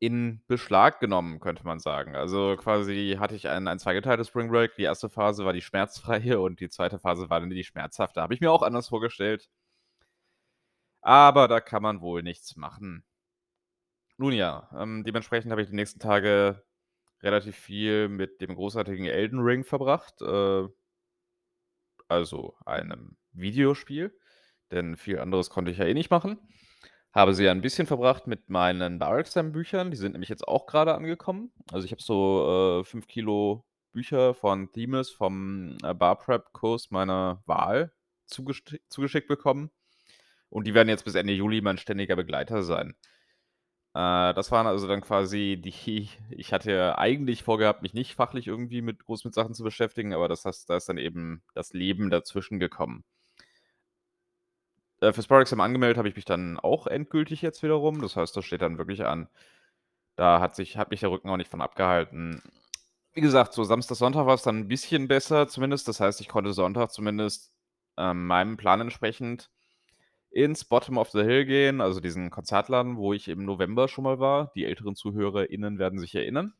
in 0.01 0.43
Beschlag 0.49 1.01
genommen, 1.01 1.41
könnte 1.41 1.65
man 1.65 1.79
sagen. 1.79 2.17
Also, 2.17 2.57
quasi 2.57 3.17
hatte 3.21 3.37
ich 3.37 3.49
ein 3.49 3.69
ein 3.69 3.79
zweigeteiltes 3.79 4.29
Spring 4.29 4.51
Break. 4.51 4.75
Die 4.77 4.89
1. 4.89 5.07
Phase 5.11 5.45
war 5.45 5.53
die 5.53 5.63
schmerzfreie 5.63 6.41
und 6.43 6.61
die 6.61 6.71
2. 6.71 6.99
Phase 6.99 7.31
war 7.31 7.41
dann 7.41 7.51
die 7.51 7.65
schmerzhafte. 7.65 8.21
Habe 8.21 8.35
ich 8.35 8.41
mir 8.41 8.51
auch 8.51 8.63
anders 8.63 8.89
vorgestellt. 8.89 9.49
Aber 11.01 11.49
da 11.49 11.61
kann 11.61 11.83
man 11.83 12.03
wohl 12.03 12.23
nichts 12.23 12.55
machen. 12.57 13.03
Nun 14.19 14.33
ja, 14.33 14.69
ähm, 14.79 15.05
dementsprechend 15.05 15.51
habe 15.53 15.63
ich 15.63 15.69
die 15.69 15.75
nächsten 15.75 16.01
Tage 16.01 16.63
relativ 17.23 17.57
viel 17.57 18.09
mit 18.09 18.41
dem 18.41 18.55
großartigen 18.55 19.07
Elden 19.07 19.41
Ring 19.41 19.65
verbracht, 19.65 20.23
äh 20.23 20.69
also 22.09 22.55
einem 22.65 23.17
Videospiel, 23.33 24.17
denn 24.73 24.97
viel 24.97 25.19
anderes 25.21 25.51
konnte 25.51 25.71
ich 25.71 25.79
ja 25.79 25.85
eh 25.87 25.95
nicht 25.95 26.11
machen. 26.11 26.39
Habe 27.15 27.35
sie 27.35 27.45
ja 27.45 27.53
'n 27.53 27.63
bisschen 27.63 27.87
verbracht 27.87 28.27
mit 28.27 28.51
meinen 28.51 28.99
Bar 28.99 29.19
Exam 29.19 29.53
Büchern, 29.53 29.91
die 29.91 29.97
sind 29.97 30.13
nämlich 30.13 30.29
jetzt 30.31 30.47
auch 30.49 30.67
grade 30.67 30.95
angekommen. 30.95 31.53
Also, 31.73 31.85
ich 31.87 31.93
habe 31.93 32.03
so, 32.03 32.81
äh, 32.83 32.85
5 32.85 33.07
Kilo 33.09 33.65
Bücher 33.93 34.35
von 34.35 34.71
Themis 34.73 35.11
vom, 35.11 35.77
äh, 35.85 35.95
Bar 35.95 36.19
Prep 36.19 36.53
Kurs 36.53 36.91
meiner 36.91 37.43
Wahl 37.47 37.93
zugest 38.27 38.77
zugeschickt 38.91 39.29
bekommen 39.29 39.71
und 40.51 40.67
die 40.67 40.75
werden 40.75 40.89
jetzt 40.91 41.05
bis 41.05 41.15
Ende 41.17 41.33
Juli 41.35 41.61
mein 41.63 41.79
ständiger 41.79 42.17
Begleiter 42.17 42.63
sein. 42.65 42.95
Äh, 43.95 44.35
das 44.35 44.53
waren 44.53 44.67
also 44.67 44.87
dann 44.89 45.01
quasi 45.01 45.61
die 45.63 46.09
ich 46.31 46.53
hatte 46.53 46.99
eigentlich 46.99 47.43
vorgehabt, 47.43 47.83
mich 47.83 47.95
nicht 47.95 48.15
fachlich 48.15 48.47
irgendwie 48.47 48.83
mit 48.83 49.05
groß 49.05 49.25
mit 49.25 49.35
Sachen 49.35 49.55
zu 49.55 49.63
beschäftigen, 49.65 50.13
aber 50.15 50.29
das 50.29 50.43
da 50.67 50.77
ist 50.77 50.89
dann 50.89 50.99
eben 50.99 51.43
das 51.55 51.73
Leben 51.73 52.11
dazwischen 52.11 52.59
gekommen. 52.61 53.05
Äh, 55.07 55.13
fürs 55.13 55.29
Bar 55.29 55.41
Exam 55.41 55.61
angemeldet 55.61 55.99
habe 55.99 56.09
ich 56.09 56.17
mich 56.17 56.25
dann 56.25 56.59
auch 56.59 56.87
endgültig 56.89 57.41
jetzt 57.43 57.63
wiederum. 57.63 58.03
Das 58.03 58.17
heißt, 58.17 58.37
das 58.37 58.45
steht 58.45 58.63
dann 58.63 58.79
wirklich 58.79 59.05
an. 59.05 59.29
Da 60.17 60.41
hat 60.41 60.57
sich 60.57 60.77
hat 60.79 60.91
mich 60.91 61.01
der 61.01 61.11
Rücken 61.11 61.31
auch 61.31 61.37
nicht 61.37 61.51
von 61.51 61.63
abgehalten. 61.63 62.43
Wie 63.15 63.21
gesagt, 63.23 63.55
so 63.55 63.65
Samstag, 63.65 63.97
Sonntag 63.97 64.27
war's 64.27 64.43
dann 64.43 64.57
'n 64.65 64.69
bisschen 64.69 65.09
besser 65.09 65.49
zumindest. 65.49 65.89
Das 65.89 66.01
heißt, 66.01 66.21
ich 66.21 66.29
konnte 66.29 66.53
Sonntag 66.55 66.91
zumindest, 66.93 67.53
ähm, 67.99 68.27
meinem 68.27 68.57
Plan 68.59 68.81
entsprechend 68.83 69.51
ins 70.31 70.65
Bottom 70.67 70.99
of 70.99 71.11
the 71.13 71.23
Hill 71.25 71.47
gehen, 71.47 71.81
also 71.83 72.01
diesen 72.01 72.31
Konzertladen, 72.31 72.97
wo 72.99 73.13
ich 73.15 73.29
im 73.29 73.45
November 73.47 73.89
schon 73.89 74.05
mal 74.05 74.21
war. 74.21 74.53
Die 74.57 74.65
älteren 74.67 74.97
ZuhörerInnen 74.97 75.79
werden 75.79 75.99
sich 76.01 76.15
erinnern. 76.17 76.55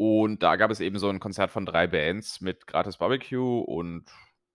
Und 0.00 0.42
da 0.42 0.56
gab 0.56 0.70
es 0.70 0.80
eben 0.80 0.98
so 0.98 1.10
'n 1.10 1.20
Konzert 1.20 1.50
von 1.50 1.66
3 1.66 1.86
Bands 1.86 2.40
mit 2.40 2.66
gratis 2.66 2.96
Barbecue 2.96 3.60
und 3.60 4.04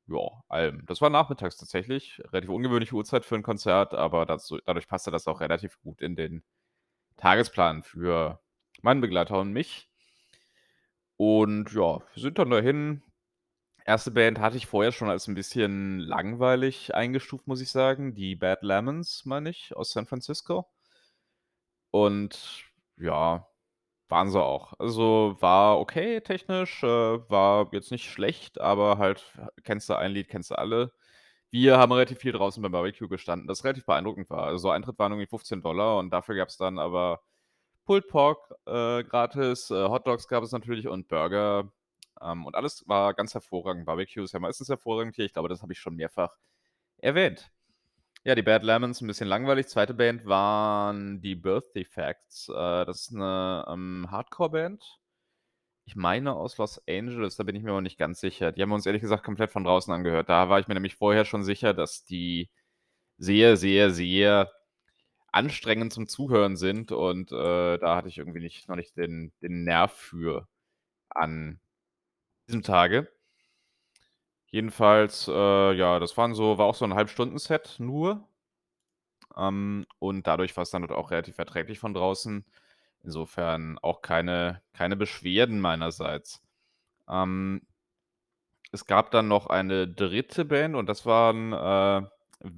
ja, 0.08 0.20
allem. 0.50 0.86
Das 0.86 1.02
war 1.02 1.10
nachmittags 1.10 1.58
tatsächlich, 1.58 2.22
relativ 2.32 2.50
ungewöhnliche 2.52 2.96
Uhrzeit 2.96 3.26
für 3.26 3.36
'n 3.36 3.44
Konzert, 3.44 3.94
aber 3.94 4.26
dazu 4.26 4.60
dadurch 4.66 4.88
passte 4.88 5.12
das 5.12 5.28
auch 5.28 5.42
relativ 5.42 5.80
gut 5.82 6.02
in 6.02 6.16
den 6.16 6.44
Tagesplan 7.18 7.84
für 7.84 8.42
meinen 8.84 9.02
Begleiter 9.02 9.40
und 9.40 9.54
mich. 9.54 9.86
Und 11.20 11.72
ja, 11.74 12.00
wir 12.14 12.22
sind 12.22 12.38
dann 12.40 12.50
dahin. 12.50 13.02
1. 13.86 14.12
Band 14.14 14.40
hatte 14.40 14.58
ich 14.58 14.68
vorher 14.68 14.92
schon 14.94 15.10
als 15.10 15.28
'n 15.28 15.36
bisschen 15.36 16.00
langweilig 16.00 16.96
eingestuft, 16.96 17.48
muss 17.48 17.62
ich 17.62 17.72
sagen. 17.72 18.16
Die 18.16 18.36
Bad 18.36 18.64
Lemons, 18.64 19.26
meine 19.26 19.50
ich, 19.52 19.76
aus 19.76 19.92
San 19.94 20.08
Francisco. 20.08 20.68
Und 21.94 22.66
ja, 22.98 23.48
waren 24.10 24.30
sie 24.30 24.42
auch. 24.44 24.74
Also, 24.80 25.36
war 25.40 25.80
okay 25.80 26.22
technisch, 26.22 26.84
äh, 26.84 26.88
war 27.30 27.70
jetzt 27.74 27.92
nicht 27.92 28.10
schlecht, 28.12 28.60
aber 28.62 28.98
halt 28.98 29.24
kennst 29.64 29.90
du 29.90 29.96
ein 29.98 30.12
Lied, 30.12 30.30
kennst 30.30 30.52
du 30.52 30.58
alle. 30.58 30.92
Wir 31.52 31.78
haben 31.78 31.92
relativ 31.94 32.20
viel 32.20 32.34
draußen 32.34 32.62
beim 32.64 32.72
Barbecue 32.74 33.08
gestanden, 33.08 33.48
das 33.48 33.64
relativ 33.64 33.86
beeindruckend 33.86 34.30
war. 34.30 34.44
Also, 34.46 34.70
Eintritt 34.72 35.00
waren 35.00 35.12
irgendwie 35.14 35.28
15 35.28 35.64
$ 35.64 36.00
und 36.00 36.12
dafür 36.12 36.36
gab's 36.36 36.58
dann 36.58 36.80
aber 36.80 37.22
Pulled 37.86 38.08
Pork, 38.10 38.54
äh, 38.68 39.04
gratis, 39.04 39.72
äh, 39.72 39.88
Hotdogs 39.90 40.28
gab 40.28 40.44
es 40.44 40.52
natürlich 40.52 40.88
und 40.88 41.08
Burger, 41.08 41.72
ähm, 42.22 42.46
und 42.46 42.56
alles 42.56 42.88
war 42.88 43.14
ganz 43.14 43.34
hervorragend. 43.34 43.86
Barbecue 43.86 44.24
ist 44.24 44.34
ja 44.34 44.40
meistens 44.40 44.70
hervorragend 44.70 45.16
hier. 45.16 45.26
Ich 45.26 45.34
glaube, 45.34 45.50
das 45.50 45.62
habe 45.62 45.74
ich 45.74 45.80
schon 45.80 45.96
mehrfach 45.96 46.38
erwähnt. 47.00 47.52
Ja, 48.28 48.34
die 48.34 48.42
Bad 48.42 48.64
Lemons 48.64 49.02
'n 49.04 49.08
bisschen 49.08 49.28
langweilig. 49.28 49.68
2. 49.68 49.94
Band 49.94 50.26
waren 50.26 51.22
die 51.22 51.36
Birth 51.36 51.76
Defects. 51.76 52.50
Äh, 52.50 52.84
das 52.86 53.02
ist 53.02 53.12
'ne, 53.12 53.64
ähm, 53.68 54.08
Hardcore-Band. 54.10 54.84
Ich 55.86 55.96
meine 55.96 56.34
aus 56.36 56.58
Los 56.58 56.82
Angeles, 56.90 57.38
da 57.38 57.44
bin 57.44 57.56
ich 57.56 57.64
mir 57.64 57.72
aber 57.72 57.82
nicht 57.82 57.98
ganz 58.00 58.20
sicher. 58.22 58.52
Die 58.52 58.62
haben 58.62 58.70
wir 58.70 58.76
uns 58.76 58.86
ehrlich 58.88 59.02
gesagt 59.04 59.24
komplett 59.24 59.52
von 59.52 59.64
draußen 59.64 59.94
angehört. 59.94 60.30
Da 60.30 60.50
war 60.50 60.60
ich 60.60 60.68
mir 60.68 60.76
nämlich 60.76 60.96
vorher 60.96 61.26
schon 61.26 61.44
sicher, 61.44 61.74
dass 61.74 62.06
die 62.06 62.50
sehr, 63.18 63.58
sehr, 63.58 63.92
sehr 63.92 64.52
anstrengend 65.32 65.94
zum 65.94 66.08
Zuhören 66.08 66.58
sind 66.58 66.92
und, 66.94 67.32
äh, 67.32 67.78
da 67.80 67.96
hatte 67.98 68.10
ich 68.10 68.18
irgendwie 68.20 68.42
nicht 68.42 68.70
noch 68.70 68.78
nicht 68.78 68.98
den 68.98 69.34
den 69.42 69.64
Nerv 69.66 69.94
für 69.94 70.48
an 71.10 71.60
diesem 72.48 72.64
Tage. 72.64 73.10
Jedenfalls, 74.56 75.28
äh, 75.28 75.74
ja, 75.74 76.00
das 76.00 76.16
waren 76.16 76.34
so 76.34 76.58
war 76.58 76.66
auch 76.68 76.76
so 76.76 76.86
'n 76.86 76.94
Halbstunden-Set 76.96 77.76
nur. 77.80 78.26
Ähm, 79.38 79.86
und 80.00 80.28
dadurch 80.28 80.56
war's 80.58 80.70
dann 80.72 80.84
dort 80.84 80.94
auch 80.98 81.12
relativ 81.12 81.38
erträglich 81.38 81.80
von 81.80 81.94
draußen. 81.94 82.46
Insofern 83.04 83.78
auch 83.80 84.02
keine 84.02 84.62
keine 84.74 84.96
Beschwerden 84.96 85.60
meinerseits. 85.62 86.42
Ähm 87.10 87.62
es 88.74 88.86
gab 88.86 89.12
dann 89.12 89.28
noch 89.28 89.48
eine 89.48 89.88
3. 89.88 90.46
Band 90.46 90.76
und 90.76 90.88
das 90.88 91.06
waren, 91.06 91.54
äh, 91.54 92.02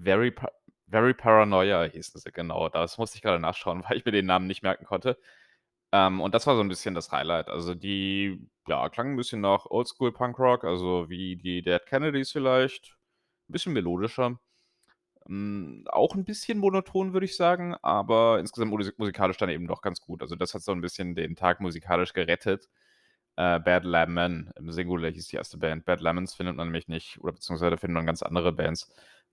Very 0.04 0.32
Pa 0.32 0.50
Very 0.90 1.14
Paranoia 1.14 1.84
hießen 1.84 2.20
sie, 2.22 2.32
genau. 2.32 2.70
Das 2.70 2.98
musste 2.98 3.18
ich 3.18 3.22
grade 3.22 3.40
nachschauen, 3.40 3.84
weil 3.90 3.98
ich 3.98 4.06
mir 4.06 4.12
den 4.14 4.26
Namen 4.26 4.48
nicht 4.48 4.64
merken 4.64 4.86
konnte. 4.86 5.18
Ähm, 5.94 6.20
und 6.22 6.36
das 6.36 6.46
war 6.48 6.56
so 6.56 6.62
'n 6.62 6.68
bisschen 6.68 6.96
das 6.96 7.12
Highlight. 7.12 7.50
Also, 7.50 7.74
die, 7.74 8.40
ja, 8.68 8.90
klangen 8.90 9.14
'n 9.14 9.18
bisschen 9.18 9.40
nach 9.42 9.66
Oldschool 9.68 10.12
Punkrock, 10.12 10.66
also 10.66 11.10
wie 11.10 11.38
die 11.38 11.62
Dead 11.62 11.86
Kennedys 11.86 12.32
vielleicht, 12.32 12.98
'n 13.50 13.54
bisschen 13.54 13.74
melodischer. 13.74 14.40
Hm, 15.28 15.86
auch 15.92 16.16
'n 16.16 16.26
bisschen 16.26 16.60
monoton, 16.60 17.14
würde 17.14 17.26
ich 17.26 17.38
sagen, 17.38 17.76
aber 17.84 18.40
insgesamt 18.40 18.72
musi 18.72 18.92
musikalisch 18.98 19.38
dann 19.38 19.50
eben 19.50 19.68
doch 19.68 19.82
ganz 19.82 20.02
gut. 20.02 20.22
Also, 20.24 20.36
das 20.36 20.54
hat 20.56 20.64
so 20.64 20.74
'n 20.74 20.82
bisschen 20.82 21.16
den 21.16 21.36
Tag 21.38 21.62
musikalisch 21.62 22.14
gerettet. 22.14 22.70
Äh, 23.38 23.60
Bad 23.62 23.86
Lemon 23.86 24.52
im 24.58 24.72
Singular 24.72 25.12
hieß 25.12 25.28
die 25.30 25.38
1. 25.38 25.60
Band. 25.60 25.86
Bad 25.86 26.02
Lemons 26.02 26.36
findet 26.36 26.56
man 26.58 26.68
nämlich 26.70 26.88
nicht 26.90 27.20
oder 27.22 27.34
beziehungsweise 27.34 27.78
findet 27.78 27.96
man 27.96 28.06
ganz 28.08 28.24
andere 28.24 28.54
Bands. 28.54 28.92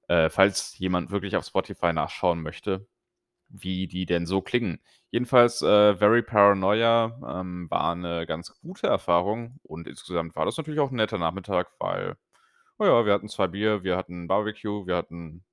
Äh, 0.09 0.31
falls 0.31 0.79
jemand 0.79 1.11
wirklich 1.13 1.37
auf 1.37 1.47
Spotify 1.47 1.93
nachschauen 1.95 2.43
möchte, 2.43 2.87
wie 3.63 3.87
die 3.89 4.07
denn 4.07 4.27
so 4.27 4.43
klingen. 4.43 4.81
Jedenfalls, 5.11 5.63
äh, 5.63 5.97
Very 5.97 6.23
Paranoia, 6.23 7.41
ähm, 7.41 7.69
war 7.71 7.95
'ne 7.95 8.27
ganz 8.27 8.53
gute 8.61 8.89
Erfahrung 8.89 9.59
und 9.63 9.89
insgesamt 9.89 10.37
war 10.37 10.47
das 10.47 10.57
natürlich 10.59 10.81
auch 10.81 10.91
'n 10.93 10.97
netter 10.97 11.19
Nachmittag, 11.19 11.69
weil, 11.81 12.17
na 12.79 12.87
ja, 12.87 13.07
wir 13.07 13.13
hatten 13.15 13.29
2 13.31 13.49
Bier, 13.49 13.85
wir 13.85 13.97
hatten 13.97 14.29
Barbecue, 14.29 14.87
wir 14.87 14.97
hatten 14.97 15.45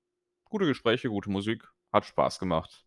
gute 0.46 0.66
Gespräche, 0.68 1.10
gute 1.10 1.32
Musik, 1.32 1.66
hat 1.94 2.06
Spaß 2.06 2.40
gemacht. 2.40 2.86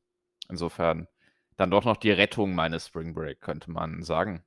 Insofern 0.50 1.08
dann 1.56 1.70
doch 1.72 1.84
noch 1.84 1.98
die 1.98 2.12
Rettung 2.12 2.54
meines 2.56 2.88
Spring 2.88 3.14
Break, 3.14 3.40
könnte 3.42 3.70
man 3.72 4.02
sagen. 4.04 4.44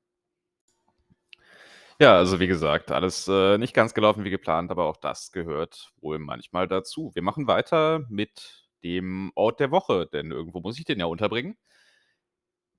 Ja, 2.00 2.16
also, 2.16 2.40
wie 2.40 2.46
gesagt, 2.46 2.92
alles, 2.92 3.28
äh, 3.28 3.58
nicht 3.58 3.74
ganz 3.74 3.96
gelaufen 3.96 4.24
wie 4.24 4.30
geplant, 4.30 4.70
aber 4.70 4.86
auch 4.86 4.98
das 4.98 5.32
gehört 5.32 5.92
wohl 6.00 6.20
manchmal 6.20 6.68
dazu. 6.68 7.10
Wir 7.16 7.24
machen 7.24 7.48
weiter 7.48 8.06
mit 8.08 8.67
dem 8.84 9.32
Ort 9.36 9.60
der 9.60 9.72
Woche, 9.72 10.08
denn 10.12 10.32
irgendwo 10.32 10.60
muss 10.62 10.80
ich 10.80 10.86
den 10.86 11.00
ja 11.00 11.06
unterbringen. 11.08 11.56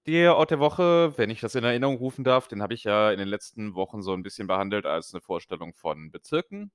Der 0.06 0.36
Ort 0.36 0.50
der 0.52 0.58
Woche, 0.58 1.12
wenn 1.18 1.28
ich 1.28 1.40
das 1.40 1.54
in 1.54 1.64
Erinnerung 1.64 1.96
rufen 1.96 2.24
darf, 2.24 2.48
den 2.48 2.62
habe 2.62 2.72
ich 2.74 2.84
ja 2.84 3.10
in 3.10 3.18
den 3.18 3.28
letzten 3.28 3.74
Wochen 3.74 4.00
so 4.02 4.12
'n 4.14 4.22
bisschen 4.22 4.46
behandelt 4.46 4.86
als 4.86 5.12
'ne 5.12 5.20
Vorstellung 5.20 5.74
von 5.74 6.10
Bezirken 6.10 6.70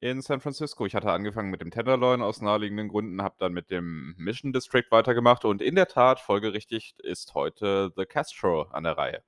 in 0.00 0.22
San 0.22 0.40
Francisco. 0.40 0.86
Ich 0.86 0.94
hatte 0.94 1.12
angefangen 1.12 1.50
mit 1.50 1.60
dem 1.62 1.70
Tenderloin 1.72 2.22
aus 2.22 2.42
naheliegenden 2.42 2.88
Gründen, 2.88 3.22
habe 3.22 3.36
dann 3.38 3.52
mit 3.54 3.70
dem 3.70 4.14
Mission 4.18 4.52
District 4.52 4.86
weitergemacht 4.90 5.44
und 5.46 5.62
in 5.62 5.74
der 5.76 5.88
Tat, 5.88 6.20
folgerichtig, 6.20 6.94
ist 7.00 7.34
heute 7.34 7.92
The 7.96 8.06
Castro 8.06 8.62
an 8.72 8.84
der 8.84 8.98
Reihe. 8.98 9.22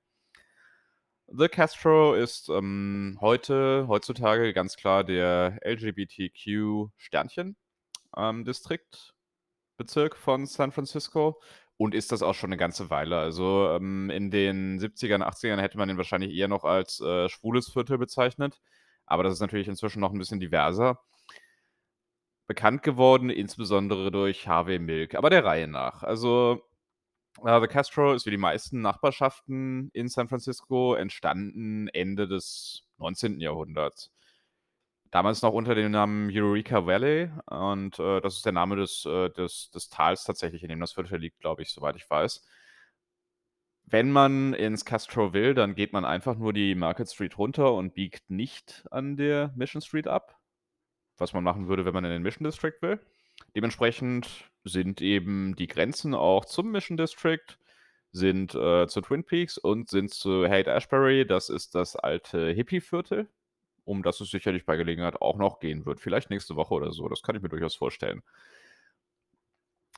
The 1.29 1.49
Castro 1.49 2.15
ist, 2.15 2.49
ähm, 2.49 3.17
heute 3.21 3.87
heutzutage 3.89 4.53
ganz 4.53 4.77
klar 4.77 5.05
der 5.05 5.59
LGBTQ 5.63 6.91
Sternchen, 6.97 7.57
ähm, 8.17 8.45
Bezirk 9.83 10.17
von 10.17 10.47
San 10.47 10.73
Francisco 10.73 11.41
und 11.77 11.95
ist 11.95 12.13
das 12.13 12.23
auch 12.23 12.35
schon 12.35 12.51
'ne 12.51 12.57
ganze 12.57 12.91
Weile. 12.91 13.19
Also, 13.19 13.69
ähm, 13.77 14.11
in 14.11 14.31
den 14.31 14.79
70ern, 14.79 15.23
80ern 15.23 15.59
hätte 15.61 15.79
man 15.79 15.91
ihn 15.91 15.97
wahrscheinlich 15.99 16.33
eher 16.35 16.49
noch 16.49 16.65
als, 16.65 17.01
äh, 17.01 17.29
schwules 17.29 17.71
Viertel 17.71 17.99
bezeichnet, 17.99 18.61
aber 19.07 19.25
das 19.25 19.35
ist 19.35 19.41
natürlich 19.41 19.69
inzwischen 19.69 20.01
noch 20.01 20.13
'n 20.13 20.19
bisschen 20.19 20.41
diverser. 20.41 21.03
Bekannt 22.51 22.83
geworden 22.83 23.31
insbesondere 23.31 24.11
durch 24.11 24.49
Harvey 24.49 24.79
Milk, 24.81 25.15
aber 25.15 25.31
der 25.31 25.45
Reihe 25.45 25.69
nach. 25.69 26.03
Also, 26.03 26.61
äh, 27.45 27.61
The 27.61 27.69
Castro 27.69 28.15
ist 28.15 28.27
wie 28.27 28.31
die 28.33 28.39
meisten 28.39 28.81
Nachbarschaften 28.83 29.91
in 29.95 30.09
San 30.09 30.29
Francisco 30.29 30.95
entstanden 30.95 31.89
Ende 31.89 32.29
des 32.29 32.85
19. 32.99 33.41
Jahrhunderts. 33.43 34.09
Damals 35.13 35.43
noch 35.43 35.53
unter 35.53 35.75
dem 35.77 35.93
Namen 35.93 36.31
Eureka 36.33 36.87
Valley 36.87 37.31
und, 37.47 37.99
äh, 38.01 38.21
das 38.21 38.37
ist 38.39 38.47
der 38.47 38.53
Name 38.53 38.77
des, 38.77 39.05
äh 39.07 39.31
des 39.31 39.71
des 39.71 39.89
Tals 39.91 40.25
tatsächlich, 40.25 40.63
in 40.65 40.71
dem 40.71 40.81
das 40.81 40.93
Viertel 40.95 41.19
liegt, 41.21 41.39
glaube 41.41 41.63
ich, 41.63 41.71
soweit 41.71 41.97
ich 41.97 42.09
weiß. 42.11 42.45
wenn 43.87 44.11
man 44.11 44.55
ins 44.55 44.85
Castro 44.85 45.33
will, 45.35 45.55
dann 45.55 45.75
geht 45.75 45.93
man 45.93 46.05
einfach 46.05 46.37
nur 46.37 46.53
die 46.53 46.75
Market 46.75 47.09
Street 47.11 47.37
runter 47.39 47.75
und 47.75 47.95
biegt 47.95 48.31
nicht 48.31 48.85
an 48.91 49.17
der 49.17 49.53
Mission 49.57 49.83
Street 49.83 50.07
ab, 50.09 50.39
was 51.19 51.33
man 51.35 51.45
machen 51.45 51.69
würde, 51.69 51.85
wenn 51.85 51.95
man 51.95 52.05
in 52.05 52.11
den 52.13 52.23
Mission 52.23 52.45
District 52.45 52.77
will. 52.81 53.01
Dementsprechend 53.57 54.51
sind 54.65 55.03
eben 55.03 55.57
die 55.57 55.67
Grenzen 55.69 56.15
auch 56.15 56.45
zum 56.47 56.71
Mission 56.73 56.97
District, 56.97 57.59
sind 58.13 58.55
äh, 58.55 58.87
zu 58.89 59.01
Twin 59.03 59.25
Peaks 59.25 59.59
und 59.59 59.91
sind 59.91 60.13
zu 60.15 60.47
Haight-Ashbury. 60.49 61.27
Das 61.27 61.51
ist 61.51 61.75
das 61.75 61.97
alte 61.97 62.51
Hippie-Viertel, 62.53 63.29
um 63.85 64.03
das 64.03 64.21
es 64.21 64.31
sicherlich 64.31 64.65
bei 64.65 64.77
Gelegenheit 64.77 65.21
auch 65.21 65.37
noch 65.37 65.61
gehen 65.61 65.87
wird. 65.87 66.01
Vielleicht 66.01 66.31
nächste 66.31 66.57
Woche 66.57 66.75
oder 66.75 66.93
so. 66.93 67.09
Das 67.09 67.23
kann 67.23 67.37
ich 67.37 67.43
mir 67.43 67.49
durchaus 67.49 67.75
vorstellen. 67.75 68.23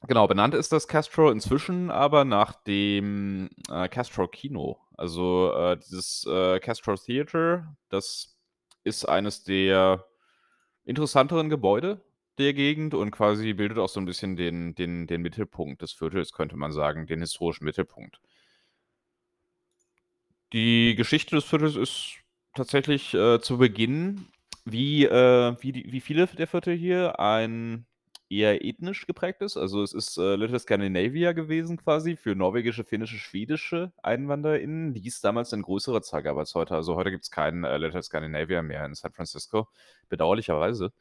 Genau, 0.07 0.27
benannt 0.27 0.55
ist 0.55 0.73
das 0.73 0.87
Castro 0.87 1.31
inzwischen 1.31 1.91
aber 1.91 2.25
nach 2.25 2.53
dem 2.65 3.49
äh, 3.71 3.89
Castro 3.89 4.29
Kino. 4.29 4.79
Also 4.97 5.53
äh, 5.55 5.79
dieses 5.79 6.27
äh, 6.27 6.61
Castro 6.61 6.97
Theater, 6.97 7.75
das 7.89 8.37
ist 8.83 9.07
eines 9.07 9.45
der 9.45 10.05
interessanteren 10.85 11.49
Gebäude 11.49 12.03
der 12.39 12.53
Gegend 12.53 12.95
und 12.95 13.13
quasi 13.13 13.55
bildet 13.55 13.79
auch 13.79 13.89
so 13.89 14.01
ein 14.01 14.07
bisschen 14.07 14.37
den, 14.37 14.75
den, 14.75 15.07
den 15.07 15.23
Mittelpunkt 15.23 15.81
des 15.83 15.93
Viertels, 15.93 16.33
könnte 16.33 16.57
man 16.57 16.73
sagen, 16.73 17.07
den 17.07 17.21
historischen 17.21 17.65
Mittelpunkt. 17.65 18.21
Die 20.53 20.95
Geschichte 20.97 21.37
des 21.37 21.45
Viertels 21.45 21.77
ist 21.77 22.17
tatsächlich 22.55 23.15
äh, 23.15 23.41
zu 23.41 23.59
Beginn, 23.59 24.27
wie, 24.65 25.05
äh, 25.05 25.57
wie, 25.61 25.73
die, 25.73 25.93
wie 25.93 26.01
viele 26.01 26.27
der 26.27 26.47
Viertel 26.47 26.75
hier, 26.77 27.19
ein 27.21 27.87
eher 28.31 28.65
ethnisch 28.65 29.07
geprägt 29.07 29.43
ist. 29.43 29.57
Also 29.57 29.83
es 29.83 29.93
ist 29.93 30.17
äh, 30.19 30.37
Little 30.37 30.59
Scandinavia 30.59 31.33
gewesen 31.33 31.77
quasi 31.77 32.17
für 32.17 32.35
norwegische, 32.35 32.85
finnische, 32.85 33.17
schwedische 33.19 33.93
EinwanderInnen, 34.03 34.95
die 34.95 35.07
es 35.07 35.21
damals 35.21 35.53
in 35.53 35.63
größerer 35.63 36.03
Zahl 36.03 36.23
gab 36.23 36.37
als 36.37 36.55
heute. 36.55 36.75
Also 36.75 36.97
heute 36.97 37.11
gibt 37.11 37.25
es 37.25 37.31
keinen 37.31 37.65
äh, 37.65 37.77
Little 37.79 38.03
Scandinavia 38.03 38.63
mehr 38.63 38.85
in 38.87 38.95
San 38.95 39.13
Francisco, 39.13 39.69
bedauerlicherweise. 40.09 40.93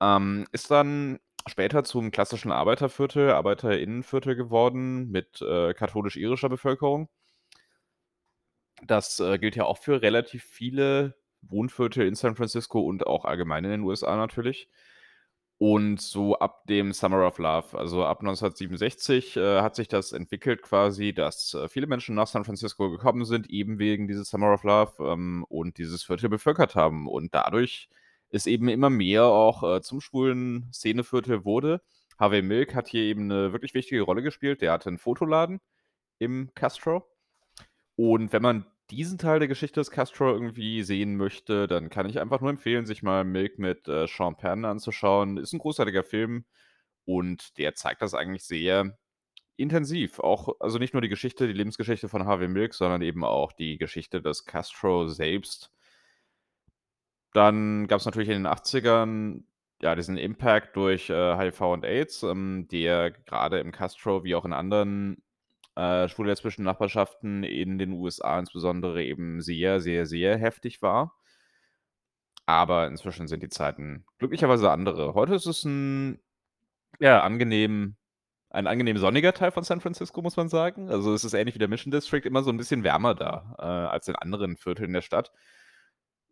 Ähm, 0.00 0.46
ist 0.52 0.70
dann 0.70 1.18
später 1.48 1.84
zum 1.84 2.10
klassischen 2.10 2.52
Arbeiterviertel, 2.52 3.30
ArbeiterInnenviertel 3.30 4.36
geworden 4.36 5.10
mit 5.10 5.40
äh, 5.42 5.74
katholisch-irischer 5.74 6.48
Bevölkerung. 6.48 7.08
Das 8.86 9.20
äh, 9.20 9.38
gilt 9.38 9.56
ja 9.56 9.64
auch 9.64 9.78
für 9.78 10.02
relativ 10.02 10.44
viele 10.44 11.16
Wohnviertel 11.42 12.06
in 12.06 12.14
San 12.14 12.36
Francisco 12.36 12.80
und 12.80 13.06
auch 13.06 13.24
allgemein 13.24 13.64
in 13.64 13.70
den 13.70 13.80
USA 13.82 14.16
natürlich. 14.16 14.68
Und 15.58 16.00
so 16.00 16.38
ab 16.38 16.66
dem 16.68 16.94
Summer 16.94 17.26
of 17.26 17.36
Love, 17.38 17.76
also 17.78 18.06
ab 18.06 18.20
1967, 18.20 19.36
äh, 19.36 19.60
hat 19.60 19.76
sich 19.76 19.88
das 19.88 20.12
entwickelt 20.12 20.62
quasi, 20.62 21.12
dass 21.12 21.52
äh, 21.52 21.68
viele 21.68 21.86
Menschen 21.86 22.14
nach 22.14 22.28
San 22.28 22.46
Francisco 22.46 22.90
gekommen 22.90 23.26
sind, 23.26 23.50
eben 23.50 23.78
wegen 23.78 24.08
dieses 24.08 24.30
Summer 24.30 24.54
of 24.54 24.64
Love 24.64 24.92
ähm, 25.00 25.44
und 25.50 25.76
dieses 25.76 26.02
Viertel 26.02 26.30
bevölkert 26.30 26.76
haben. 26.76 27.06
Und 27.06 27.34
dadurch 27.34 27.90
ist 28.30 28.46
eben 28.46 28.68
immer 28.70 28.88
mehr 28.88 29.24
auch 29.24 29.62
äh, 29.62 29.82
zum 29.82 30.00
schwulen 30.00 30.70
Szeneviertel 30.72 31.44
wurde. 31.44 31.82
Harvey 32.18 32.40
Milk 32.40 32.74
hat 32.74 32.88
hier 32.88 33.02
eben 33.02 33.24
eine 33.24 33.52
wirklich 33.52 33.74
wichtige 33.74 34.00
Rolle 34.00 34.22
gespielt. 34.22 34.62
Der 34.62 34.72
hatte 34.72 34.88
einen 34.88 34.98
Fotoladen 34.98 35.60
im 36.18 36.50
Castro. 36.54 37.09
Und 38.00 38.32
wenn 38.32 38.40
man 38.40 38.64
diesen 38.90 39.18
Teil 39.18 39.40
der 39.40 39.48
Geschichte 39.48 39.78
des 39.78 39.90
Castro 39.90 40.32
irgendwie 40.32 40.82
sehen 40.82 41.18
möchte, 41.18 41.66
dann 41.66 41.90
kann 41.90 42.08
ich 42.08 42.18
einfach 42.18 42.40
nur 42.40 42.48
empfehlen, 42.48 42.86
sich 42.86 43.02
mal 43.02 43.24
Milk 43.24 43.58
mit 43.58 43.88
äh, 43.88 44.06
Sean 44.06 44.38
Penn 44.38 44.64
anzuschauen. 44.64 45.36
Ist 45.36 45.52
ein 45.52 45.58
großartiger 45.58 46.02
Film 46.02 46.46
und 47.04 47.58
der 47.58 47.74
zeigt 47.74 48.00
das 48.00 48.14
eigentlich 48.14 48.44
sehr 48.44 48.98
intensiv. 49.58 50.18
Auch, 50.18 50.58
also 50.60 50.78
nicht 50.78 50.94
nur 50.94 51.02
die 51.02 51.10
Geschichte, 51.10 51.46
die 51.46 51.52
Lebensgeschichte 51.52 52.08
von 52.08 52.24
Harvey 52.24 52.48
Milk, 52.48 52.72
sondern 52.72 53.02
eben 53.02 53.22
auch 53.22 53.52
die 53.52 53.76
Geschichte 53.76 54.22
des 54.22 54.46
Castro 54.46 55.06
selbst. 55.06 55.70
Dann 57.34 57.86
gab 57.86 58.00
es 58.00 58.06
natürlich 58.06 58.30
in 58.30 58.44
den 58.44 58.46
80ern 58.50 59.42
ja 59.82 59.94
diesen 59.94 60.16
Impact 60.16 60.74
durch 60.74 61.10
äh, 61.10 61.36
HIV 61.36 61.60
und 61.60 61.84
AIDS, 61.84 62.22
ähm, 62.22 62.66
der 62.72 63.10
gerade 63.10 63.60
im 63.60 63.72
Castro 63.72 64.24
wie 64.24 64.34
auch 64.34 64.46
in 64.46 64.54
anderen 64.54 65.22
äh, 65.76 66.08
schwul-lesbischen 66.08 66.64
Nachbarschaften 66.64 67.44
in 67.44 67.78
den 67.78 67.92
USA 67.92 68.38
insbesondere 68.38 69.04
eben 69.04 69.40
sehr, 69.40 69.80
sehr, 69.80 70.06
sehr 70.06 70.36
heftig 70.38 70.82
war. 70.82 71.16
Aber 72.46 72.86
inzwischen 72.88 73.28
sind 73.28 73.42
die 73.42 73.48
Zeiten 73.48 74.04
glücklicherweise 74.18 74.70
andere. 74.70 75.14
Heute 75.14 75.34
ist 75.34 75.46
es 75.46 75.64
ein, 75.64 76.20
ja, 76.98 77.22
angenehm, 77.22 77.96
ein 78.50 78.66
angenehm 78.66 78.98
sonniger 78.98 79.32
Teil 79.32 79.52
von 79.52 79.64
San 79.64 79.80
Francisco, 79.80 80.20
muss 80.22 80.36
man 80.36 80.48
sagen. 80.48 80.90
Also 80.90 81.14
es 81.14 81.24
ist 81.24 81.34
ähnlich 81.34 81.54
wie 81.54 81.60
der 81.60 81.68
Mission 81.68 81.92
District, 81.92 82.22
immer 82.24 82.42
so 82.42 82.50
ein 82.50 82.56
bisschen 82.56 82.82
wärmer 82.84 83.14
da 83.14 83.54
äh, 83.58 83.62
als 83.62 84.08
in 84.08 84.16
anderen 84.16 84.56
Vierteln 84.56 84.92
der 84.92 85.02
Stadt. 85.02 85.30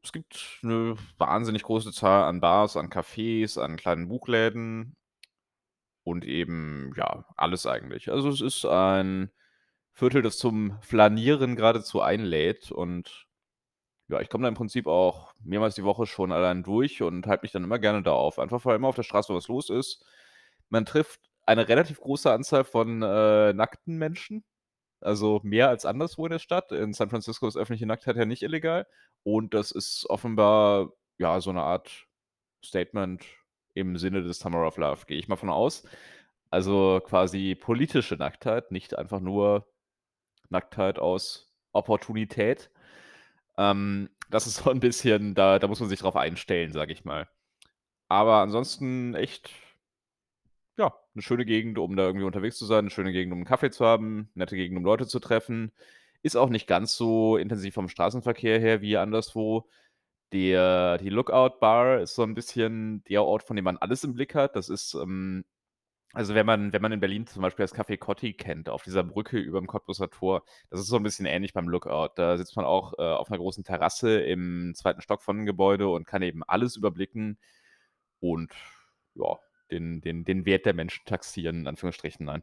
Es 0.02 0.12
gibt 0.12 0.60
eine 0.62 0.96
wahnsinnig 1.18 1.62
große 1.62 1.92
Zahl 1.92 2.24
an 2.24 2.40
Bars, 2.40 2.76
an 2.76 2.90
Cafés, 2.90 3.58
an 3.58 3.76
kleinen 3.76 4.08
Buchläden 4.08 4.96
und 6.08 6.24
eben, 6.24 6.92
ja, 6.96 7.24
alles 7.36 7.66
eigentlich. 7.66 8.10
Also 8.10 8.30
es 8.30 8.40
ist 8.40 8.64
ein 8.64 9.30
Viertel, 9.92 10.22
das 10.22 10.38
zum 10.38 10.78
Flanieren 10.82 11.56
geradezu 11.56 12.00
einlädt 12.00 12.70
und 12.72 13.26
ja, 14.08 14.20
ich 14.20 14.30
komme 14.30 14.42
da 14.42 14.48
im 14.48 14.54
Prinzip 14.54 14.86
auch 14.86 15.34
mehrmals 15.44 15.74
die 15.74 15.84
Woche 15.84 16.06
schon 16.06 16.32
allein 16.32 16.62
durch 16.62 17.02
und 17.02 17.26
halte 17.26 17.42
mich 17.44 17.52
dann 17.52 17.64
immer 17.64 17.78
gerne 17.78 18.02
da 18.02 18.12
auf. 18.12 18.38
Einfach 18.38 18.64
weil 18.64 18.76
immer 18.76 18.88
auf 18.88 18.96
der 18.96 19.02
Straße 19.02 19.34
was 19.34 19.48
los 19.48 19.68
ist. 19.70 20.04
Man 20.70 20.86
trifft 20.86 21.20
eine 21.46 21.68
relativ 21.68 22.00
große 22.00 22.32
Anzahl 22.32 22.64
von 22.64 23.02
äh, 23.02 23.52
nackten 23.52 23.98
Menschen. 23.98 24.44
Also 25.00 25.40
mehr 25.44 25.68
als 25.68 25.84
anderswo 25.84 26.26
in 26.26 26.32
der 26.32 26.38
Stadt. 26.38 26.72
In 26.72 26.94
San 26.94 27.10
Francisco 27.10 27.46
ist 27.46 27.56
öffentliche 27.56 27.86
Nacktheit 27.86 28.16
ja 28.16 28.24
nicht 28.24 28.42
illegal. 28.42 28.86
Und 29.24 29.52
das 29.54 29.72
ist 29.72 30.06
offenbar 30.08 30.92
ja 31.18 31.40
so 31.40 31.50
eine 31.50 31.62
Art 31.62 32.06
Statement 32.64 33.24
im 33.78 33.96
Sinne 33.98 34.22
des 34.22 34.38
Summer 34.40 34.66
of 34.66 34.76
Love, 34.76 35.06
gehe 35.06 35.18
ich 35.18 35.28
mal 35.28 35.36
von 35.36 35.50
aus. 35.50 35.84
Also 36.50 37.00
quasi 37.04 37.54
politische 37.54 38.16
Nacktheit, 38.16 38.70
nicht 38.72 38.96
einfach 38.96 39.20
nur 39.20 39.66
Nacktheit 40.50 40.98
aus 40.98 41.52
Opportunität. 41.72 42.70
Ähm, 43.58 44.10
das 44.30 44.46
ist 44.46 44.56
so 44.64 44.70
ein 44.70 44.80
bisschen, 44.80 45.34
da, 45.34 45.58
da 45.58 45.68
muss 45.68 45.80
man 45.80 45.88
sich 45.88 46.00
drauf 46.00 46.16
einstellen, 46.16 46.72
sage 46.72 46.92
ich 46.92 47.04
mal. 47.04 47.28
Aber 48.08 48.36
ansonsten 48.36 49.14
echt, 49.14 49.50
ja, 50.76 50.94
eine 51.14 51.22
schöne 51.22 51.44
Gegend, 51.44 51.78
um 51.78 51.96
da 51.96 52.04
irgendwie 52.06 52.24
unterwegs 52.26 52.58
zu 52.58 52.66
sein, 52.66 52.80
eine 52.80 52.90
schöne 52.90 53.12
Gegend, 53.12 53.32
um 53.32 53.38
einen 53.38 53.46
Kaffee 53.46 53.70
zu 53.70 53.84
haben, 53.84 54.30
nette 54.34 54.56
Gegend, 54.56 54.78
um 54.78 54.84
Leute 54.84 55.06
zu 55.06 55.18
treffen. 55.20 55.72
Ist 56.22 56.36
auch 56.36 56.50
nicht 56.50 56.66
ganz 56.66 56.96
so 56.96 57.36
intensiv 57.36 57.74
vom 57.74 57.88
Straßenverkehr 57.88 58.58
her 58.60 58.80
wie 58.80 58.96
anderswo. 58.96 59.68
Der, 60.32 60.98
die 60.98 61.08
Lookout 61.08 61.58
Bar 61.58 62.00
ist 62.00 62.14
so 62.14 62.22
ein 62.22 62.34
bisschen 62.34 63.02
der 63.04 63.24
Ort, 63.24 63.42
von 63.44 63.56
dem 63.56 63.64
man 63.64 63.78
alles 63.78 64.04
im 64.04 64.12
Blick 64.14 64.34
hat. 64.34 64.56
Das 64.56 64.68
ist 64.68 64.94
ähm, 64.94 65.44
also, 66.14 66.34
wenn 66.34 66.46
man 66.46 66.72
wenn 66.72 66.82
man 66.82 66.92
in 66.92 67.00
Berlin 67.00 67.26
zum 67.26 67.42
Beispiel 67.42 67.64
das 67.64 67.74
Café 67.74 67.98
Cotti 67.98 68.34
kennt, 68.34 68.68
auf 68.70 68.82
dieser 68.84 69.04
Brücke 69.04 69.38
über 69.38 69.60
dem 69.60 69.66
Cottbuser 69.68 70.10
Tor, 70.10 70.44
das 70.70 70.80
ist 70.80 70.88
so 70.88 70.96
ein 70.96 71.02
bisschen 71.04 71.26
ähnlich 71.26 71.52
beim 71.54 71.68
Lookout. 71.68 72.10
Da 72.16 72.38
sitzt 72.38 72.56
man 72.56 72.64
auch, 72.66 72.94
äh, 72.98 73.02
auf 73.02 73.28
einer 73.30 73.38
großen 73.38 73.64
Terrasse 73.64 74.20
im 74.20 74.72
zweiten 74.76 75.02
Stock 75.02 75.22
von 75.22 75.36
'nem 75.38 75.46
Gebäude 75.46 75.88
und 75.88 76.06
kann 76.06 76.22
eben 76.22 76.42
alles 76.44 76.76
überblicken 76.76 77.38
und, 78.20 78.52
ja, 79.14 79.38
den 79.70 80.00
den 80.02 80.24
den 80.24 80.46
Wert 80.46 80.66
der 80.66 80.74
Menschen 80.74 81.04
taxieren, 81.06 81.60
in 81.62 81.66
Anführungsstrichen, 81.68 82.26
nein. 82.26 82.42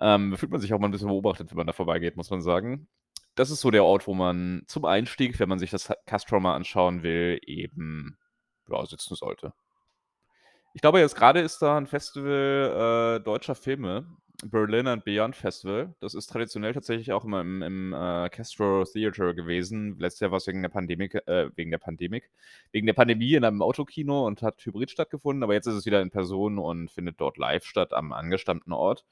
Ähm, 0.00 0.36
fühlt 0.38 0.52
man 0.52 0.60
sich 0.60 0.74
auch 0.74 0.78
mal 0.80 0.88
ein 0.88 0.92
bisschen 0.92 1.08
beobachtet, 1.08 1.50
wenn 1.50 1.58
man 1.58 1.66
da 1.68 1.72
vorbeigeht, 1.74 2.16
muss 2.16 2.30
man 2.30 2.42
sagen. 2.42 2.88
Das 3.34 3.50
ist 3.50 3.60
so 3.60 3.70
der 3.70 3.84
Ort, 3.84 4.06
wo 4.06 4.14
man 4.14 4.62
zum 4.66 4.84
Einstieg, 4.84 5.38
wenn 5.40 5.48
man 5.48 5.58
sich 5.58 5.70
das 5.70 5.92
Castro 6.06 6.38
mal 6.40 6.54
anschauen 6.54 7.02
will, 7.02 7.40
eben, 7.46 8.16
ja, 8.68 8.84
sitzen 8.86 9.14
sollte. 9.16 9.52
Ich 10.72 10.80
glaube, 10.80 11.00
jetzt 11.00 11.14
gerade 11.14 11.40
ist 11.40 11.62
da 11.62 11.76
ein 11.76 11.86
Festival 11.86 13.18
äh, 13.18 13.24
deutscher 13.24 13.54
Filme, 13.54 14.06
Berlin 14.44 14.88
and 14.88 15.04
Beyond 15.04 15.36
Festival. 15.36 15.94
Das 16.00 16.14
ist 16.14 16.26
traditionell 16.26 16.74
tatsächlich 16.74 17.12
auch 17.12 17.24
immer 17.24 17.40
im, 17.40 17.62
im 17.62 17.92
äh, 17.92 18.28
Castro 18.28 18.84
Theater 18.84 19.34
gewesen. 19.34 19.96
Letztes 19.98 20.20
Jahr 20.20 20.30
war 20.32 20.38
es 20.38 20.46
wegen 20.46 20.62
der 20.62 20.68
Pandemik, 20.68 21.14
äh, 21.26 21.50
wegen 21.54 21.70
der 21.70 21.78
Pandemik, 21.78 22.30
wegen 22.72 22.86
der 22.86 22.94
Pandemie 22.94 23.34
in 23.34 23.44
einem 23.44 23.62
Autokino 23.62 24.26
und 24.26 24.42
hat 24.42 24.64
hybrid 24.66 24.90
stattgefunden, 24.90 25.42
aber 25.42 25.54
jetzt 25.54 25.66
ist 25.66 25.74
es 25.74 25.86
wieder 25.86 26.02
in 26.02 26.10
Person 26.10 26.58
und 26.58 26.90
findet 26.90 27.20
dort 27.20 27.38
live 27.38 27.64
statt 27.64 27.92
am 27.92 28.12
angestammten 28.12 28.72
Ort. 28.72 29.04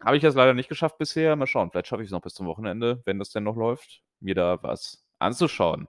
Habe 0.00 0.16
ich 0.16 0.22
jetzt 0.22 0.34
leider 0.34 0.54
nicht 0.54 0.68
geschafft 0.68 0.98
bisher. 0.98 1.36
Mal 1.36 1.46
schauen, 1.46 1.70
vielleicht 1.70 1.88
schaffe 1.88 2.02
ich 2.02 2.08
es 2.08 2.12
noch 2.12 2.22
bis 2.22 2.34
zum 2.34 2.46
Wochenende, 2.46 3.02
wenn 3.06 3.18
das 3.18 3.30
denn 3.30 3.44
noch 3.44 3.56
läuft, 3.56 4.02
mir 4.20 4.34
da 4.34 4.62
was 4.62 5.04
anzuschauen. 5.18 5.88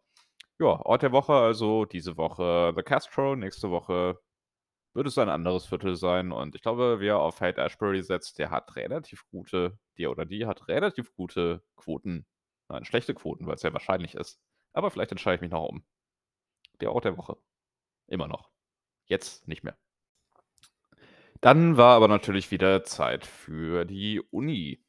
Ja, 0.60 0.68
Ort 0.86 1.02
der 1.02 1.12
Woche 1.12 1.34
also 1.34 1.86
diese 1.86 2.18
Woche 2.18 2.74
The 2.76 2.84
Castro, 2.84 3.36
nächste 3.36 3.72
Woche 3.72 4.20
wird 4.96 5.08
es 5.08 5.18
ein 5.18 5.30
anderes 5.30 5.66
Viertel 5.66 5.96
sein. 5.98 6.32
Und 6.32 6.56
ich 6.56 6.62
glaube, 6.62 6.98
wer 7.00 7.20
auf 7.20 7.42
Haight 7.42 7.58
Ashbury 7.58 8.02
setzt, 8.04 8.40
der 8.40 8.50
hat 8.52 8.76
relativ 8.78 9.26
gute, 9.30 9.78
der 9.98 10.12
oder 10.12 10.26
die 10.26 10.46
hat 10.46 10.68
relativ 10.70 11.14
gute 11.16 11.62
Quoten. 11.76 12.26
Nein, 12.70 12.86
schlechte 12.86 13.14
Quoten, 13.14 13.46
weil 13.48 13.56
es 13.56 13.62
sehr 13.62 13.74
wahrscheinlich 13.74 14.16
ist. 14.16 14.40
Aber 14.74 14.92
vielleicht 14.92 15.12
entscheide 15.12 15.36
ich 15.36 15.42
mich 15.42 15.52
noch 15.52 15.68
um. 15.68 15.86
Der 16.82 16.94
Ort 16.94 17.06
der 17.06 17.18
Woche. 17.18 17.38
Immer 18.08 18.28
noch. 18.28 18.50
Jetzt 19.06 19.48
nicht 19.48 19.64
mehr. 19.64 19.78
Dann 21.44 21.78
war 21.78 21.96
aber 21.96 22.08
natürlich 22.08 22.52
wieder 22.52 22.84
Zeit 22.84 23.26
für 23.26 23.86
die 23.86 24.22
Uni. 24.32 24.82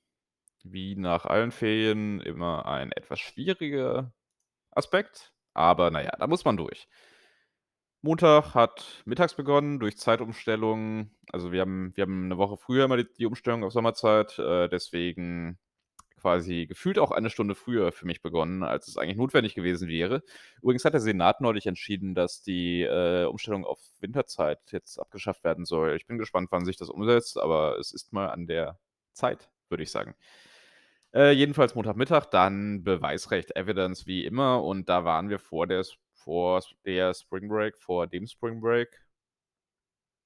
wie 0.64 0.96
nach 0.96 1.26
allen 1.26 1.52
Ferien 1.52 2.20
immer 2.20 2.66
ein 2.66 2.92
etwas 2.92 3.20
schwieriger 3.20 4.12
Aspekt, 4.72 5.32
aber 5.54 5.90
na 5.90 6.02
ja, 6.02 6.12
da 6.18 6.26
muss 6.28 6.44
man 6.44 6.56
durch. 6.58 6.86
Montag 8.04 8.54
hat 8.54 9.02
mittags 9.06 9.34
begonnen 9.34 9.80
durch 9.80 9.96
Zeitumstellung. 9.96 11.10
Also, 11.32 11.50
wir 11.52 11.62
haben 11.62 11.92
wir 11.96 12.02
haben 12.02 12.28
'ne 12.28 12.36
Woche 12.38 12.56
früher 12.56 12.84
immer 12.84 12.96
die 12.98 13.06
die 13.18 13.26
Umstellung 13.26 13.64
auf 13.64 13.72
Sommerzeit, 13.72 14.38
äh, 14.38 14.68
deswegen 14.68 15.58
quasi 16.20 16.66
gefühlt 16.66 16.98
auch 16.98 17.10
eine 17.10 17.30
Stunde 17.30 17.54
früher 17.54 17.92
für 17.92 18.06
mich 18.06 18.22
begonnen, 18.22 18.62
als 18.62 18.88
es 18.88 18.96
eigentlich 18.96 19.16
notwendig 19.16 19.54
gewesen 19.54 19.88
wäre. 19.88 20.22
Übrigens 20.62 20.84
hat 20.84 20.94
der 20.94 21.00
Senat 21.00 21.40
neulich 21.40 21.66
entschieden, 21.66 22.14
dass 22.14 22.42
die, 22.42 22.82
äh, 22.82 23.24
Umstellung 23.26 23.64
auf 23.64 23.80
Winterzeit 24.00 24.60
jetzt 24.72 24.98
abgeschafft 24.98 25.44
werden 25.44 25.64
soll. 25.64 25.96
Ich 25.96 26.06
bin 26.06 26.18
gespannt, 26.18 26.48
wann 26.50 26.64
sich 26.64 26.76
das 26.76 26.90
umsetzt, 26.90 27.38
aber 27.38 27.78
es 27.78 27.92
ist 27.92 28.12
mal 28.12 28.28
an 28.28 28.46
der 28.46 28.78
Zeit, 29.12 29.50
würde 29.68 29.82
ich 29.82 29.90
sagen. 29.90 30.14
Äh, 31.14 31.32
jedenfalls 31.32 31.74
Montagmittag, 31.74 32.26
dann 32.26 32.84
Beweisrecht, 32.84 33.56
Evidence 33.56 34.06
wie 34.06 34.24
immer 34.24 34.62
und 34.64 34.88
da 34.88 35.04
waren 35.04 35.30
wir 35.30 35.38
vor 35.38 35.66
der 35.66 35.84
vor 36.12 36.62
der 36.84 37.14
Spring 37.14 37.48
Break, 37.48 37.78
vor 37.78 38.06
dem 38.06 38.26
Spring 38.26 38.60
Break. 38.60 38.88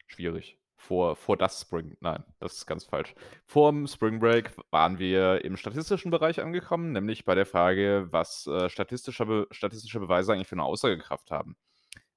Schwierig. 0.06 0.59
Vor 0.82 1.14
vor 1.14 1.36
das 1.36 1.60
Spring 1.60 1.94
nein, 2.00 2.24
das 2.38 2.54
ist 2.56 2.66
ganz 2.66 2.84
falsch. 2.84 3.14
Vorm 3.44 3.86
Spring 3.86 4.18
Break 4.18 4.50
waren 4.70 4.98
wir 4.98 5.44
im 5.44 5.58
statistischen 5.58 6.10
Bereich 6.10 6.40
angekommen, 6.40 6.92
nämlich 6.92 7.26
bei 7.26 7.34
der 7.34 7.44
Frage, 7.44 8.08
was, 8.10 8.46
äh, 8.46 8.70
statistischer 8.70 9.26
Be 9.26 9.46
statistische 9.50 10.00
Beweise 10.00 10.32
eigentlich 10.32 10.48
für 10.48 10.56
'ne 10.56 10.64
Aussagekraft 10.64 11.30
haben. 11.30 11.54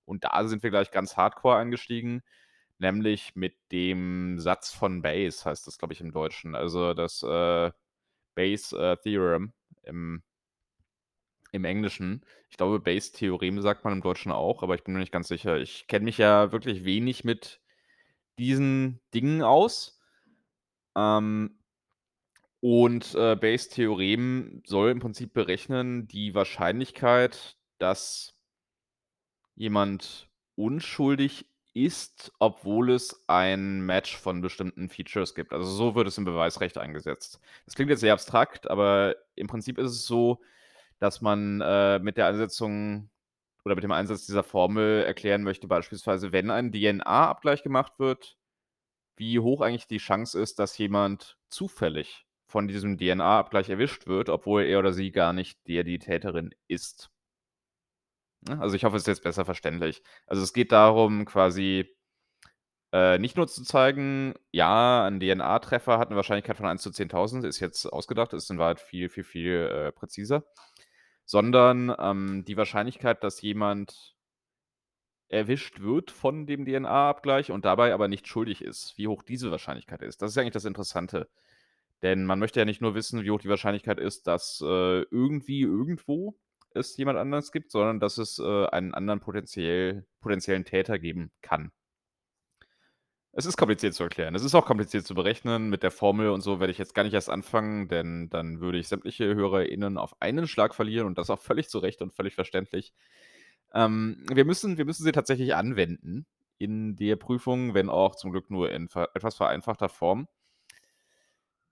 Und 0.06 0.24
da 0.26 0.46
sind 0.48 0.64
wir 0.64 0.70
gleich 0.72 0.92
ganz 0.92 1.18
hardcore 1.18 1.58
eingestiegen, 1.58 2.22
nämlich 2.80 3.36
mit 3.36 3.56
dem 3.72 4.40
Satz 4.40 4.72
von 4.74 5.02
Bayes, 5.04 5.46
heißt 5.46 5.68
das, 5.68 5.78
glaube 5.80 5.94
ich, 5.94 6.02
im 6.02 6.12
Deutschen. 6.14 6.56
Also, 6.56 6.94
das, 6.94 7.24
äh, 7.24 7.72
Bayes, 8.36 8.74
äh, 8.74 8.98
Theorem 8.98 9.54
im 9.84 10.24
im 11.54 11.66
Englischen. 11.66 12.26
Ich 12.50 12.58
glaube, 12.58 12.80
Bayes 12.80 13.12
Theorem 13.12 13.62
sagt 13.62 13.84
man 13.84 13.94
im 13.94 14.02
Deutschen 14.02 14.32
auch, 14.32 14.64
aber 14.64 14.74
ich 14.74 14.84
bin 14.84 14.96
mir 14.96 15.00
nicht 15.02 15.12
ganz 15.12 15.28
sicher. 15.28 15.58
Ich 15.60 15.86
kenne 15.88 16.06
mich 16.06 16.18
ja 16.18 16.52
wirklich 16.52 16.84
wenig 16.84 17.24
mit 17.24 17.60
diesen 18.38 19.00
Dingen 19.14 19.42
aus. 19.42 20.00
Ähm 20.96 21.58
und, 22.62 23.14
äh, 23.16 23.36
Bayes 23.36 23.68
Theorem 23.68 24.64
soll 24.66 24.92
im 24.92 25.00
Prinzip 25.00 25.34
berechnen 25.34 26.08
die 26.08 26.34
Wahrscheinlichkeit, 26.34 27.58
dass 27.78 28.36
jemand 29.56 30.30
unschuldig 30.56 31.46
ist, 31.74 32.32
obwohl 32.40 32.92
es 32.92 33.24
ein 33.28 33.82
Match 33.82 34.16
von 34.16 34.42
bestimmten 34.42 34.90
Features 34.90 35.36
gibt. 35.36 35.54
Also, 35.54 35.70
so 35.70 35.96
wird 35.96 36.08
es 36.08 36.18
im 36.18 36.26
Beweisrecht 36.26 36.78
eingesetzt. 36.78 37.40
Das 37.66 37.76
klingt 37.76 37.90
jetzt 37.90 38.02
sehr 38.02 38.14
abstrakt, 38.14 38.70
aber 38.70 39.16
im 39.36 39.48
Prinzip 39.48 39.78
ist 39.78 39.92
es 39.92 40.06
so, 40.06 40.40
dass 41.00 41.22
man, 41.22 41.62
äh, 41.62 42.00
mit 42.00 42.18
der 42.18 42.28
Einsetzung 42.28 43.10
oder 43.66 43.76
mit 43.76 43.84
dem 43.84 43.92
Einsatz 43.92 44.26
dieser 44.26 44.44
Formel 44.44 45.04
erklären 45.04 45.44
möchte, 45.44 45.68
beispielsweise, 45.68 46.32
wenn 46.32 46.52
ein 46.52 46.72
DNA-Abgleich 46.72 47.64
gemacht 47.64 47.94
wird, 48.00 48.38
wie 49.18 49.40
hoch 49.40 49.62
eigentlich 49.62 49.88
die 49.88 49.98
Chance 50.00 50.40
ist, 50.42 50.60
dass 50.60 50.78
jemand 50.78 51.38
zufällig 51.50 52.26
von 52.48 52.68
diesem 52.68 52.98
DNA-Abgleich 52.98 53.70
erwischt 53.70 54.08
wird, 54.08 54.30
obwohl 54.30 54.64
er 54.64 54.80
oder 54.80 54.94
sie 54.94 55.12
gar 55.12 55.34
nicht 55.34 55.68
der 55.68 55.84
die 55.84 56.00
Täterin 56.00 56.52
ist. 56.68 57.10
Also, 58.60 58.76
ich 58.76 58.84
hoffe, 58.84 58.98
es 58.98 59.04
ist 59.04 59.08
jetzt 59.08 59.24
besser 59.24 59.46
verständlich. 59.46 60.02
Also, 60.28 60.44
es 60.44 60.54
geht 60.54 60.72
darum, 60.72 61.26
quasi, 61.26 61.88
äh, 62.94 63.18
nicht 63.20 63.38
nur 63.38 63.48
zu 63.48 63.64
zeigen, 63.64 64.36
ja, 64.52 65.06
ein 65.06 65.20
DNA-Treffer 65.20 66.00
hat 66.00 66.10
'ne 66.12 66.16
Wahrscheinlichkeit 66.18 66.58
von 66.58 66.68
1 66.68 66.82
zu 66.84 66.92
10.000, 66.92 67.46
ist 67.46 67.60
jetzt 67.60 67.86
ausgedacht, 67.88 68.34
ist 68.34 68.52
in 68.52 68.60
Wahrheit 68.60 68.80
viel, 68.82 69.10
viel, 69.10 69.24
viel, 69.26 69.54
äh, 69.72 69.92
präziser, 69.94 70.46
sondern, 71.26 71.94
ähm, 72.00 72.46
die 72.46 72.58
Wahrscheinlichkeit, 72.58 73.24
dass 73.24 73.42
jemand 73.42 74.16
erwischt 75.30 75.82
wird 75.82 76.12
von 76.12 76.46
dem 76.46 76.66
DNA-Abgleich 76.66 77.52
und 77.52 77.66
dabei 77.66 77.94
aber 77.94 78.08
nicht 78.08 78.28
schuldig 78.28 78.64
ist, 78.64 78.98
wie 78.98 79.08
hoch 79.08 79.24
diese 79.24 79.52
Wahrscheinlichkeit 79.52 80.02
ist. 80.04 80.22
Das 80.22 80.32
ist 80.32 80.38
eigentlich 80.38 80.54
das 80.54 80.66
Interessante. 80.66 81.28
Denn 82.04 82.26
man 82.26 82.40
möchte 82.40 82.60
ja 82.60 82.66
nicht 82.66 82.82
nur 82.82 82.96
wissen, 82.96 83.24
wie 83.24 83.32
hoch 83.32 83.40
die 83.40 83.50
Wahrscheinlichkeit 83.50 84.00
ist, 84.00 84.28
dass, 84.28 84.62
äh, 84.62 85.02
irgendwie 85.04 85.62
irgendwo 85.62 86.36
es 86.72 86.98
jemand 86.98 87.18
anderes 87.18 87.52
gibt, 87.52 87.72
sondern 87.72 88.00
dass 88.00 88.18
es, 88.18 88.40
äh, 88.40 88.66
einen 88.68 88.94
anderen 88.94 89.22
potenziell 89.22 90.06
potenziellen 90.22 90.66
Täter 90.66 91.00
geben 91.00 91.32
kann. 91.42 91.72
Es 93.36 93.48
ist 93.48 93.58
kompliziert 93.58 93.96
zu 93.96 94.04
erklären. 94.04 94.36
Es 94.36 94.44
ist 94.44 94.54
auch 94.54 94.66
kompliziert 94.66 95.08
zu 95.08 95.16
berechnen. 95.16 95.70
Mit 95.72 95.82
der 95.82 95.90
Formel 95.90 96.30
und 96.30 96.42
so 96.42 96.60
werde 96.60 96.72
ich 96.72 96.78
jetzt 96.78 96.94
gar 96.94 97.04
nicht 97.04 97.16
erst 97.16 97.32
anfangen, 97.32 97.88
denn 97.88 98.30
dann 98.30 98.62
würde 98.62 98.78
ich 98.78 98.88
sämtliche 98.88 99.34
HörerInnen 99.34 99.98
auf 99.98 100.22
einen 100.22 100.48
Schlag 100.48 100.76
verlieren 100.76 101.08
und 101.08 101.18
das 101.18 101.32
auch 101.32 101.40
völlig 101.40 101.68
zu 101.68 101.80
Recht 101.80 102.04
und 102.04 102.14
völlig 102.14 102.36
verständlich. 102.36 102.94
Ähm, 103.74 104.24
wir 104.32 104.46
müssen 104.46 104.78
wir 104.78 104.86
müssen 104.86 105.04
sie 105.04 105.12
tatsächlich 105.12 105.56
anwenden 105.56 106.28
in 106.60 106.96
der 106.96 107.16
Prüfung, 107.16 107.74
wenn 107.74 107.90
auch 107.90 108.16
zum 108.16 108.32
Glück 108.32 108.52
nur 108.52 108.72
in 108.72 108.88
ver 108.88 109.10
etwas 109.16 109.36
vereinfachter 109.36 109.90
Form. 109.90 110.28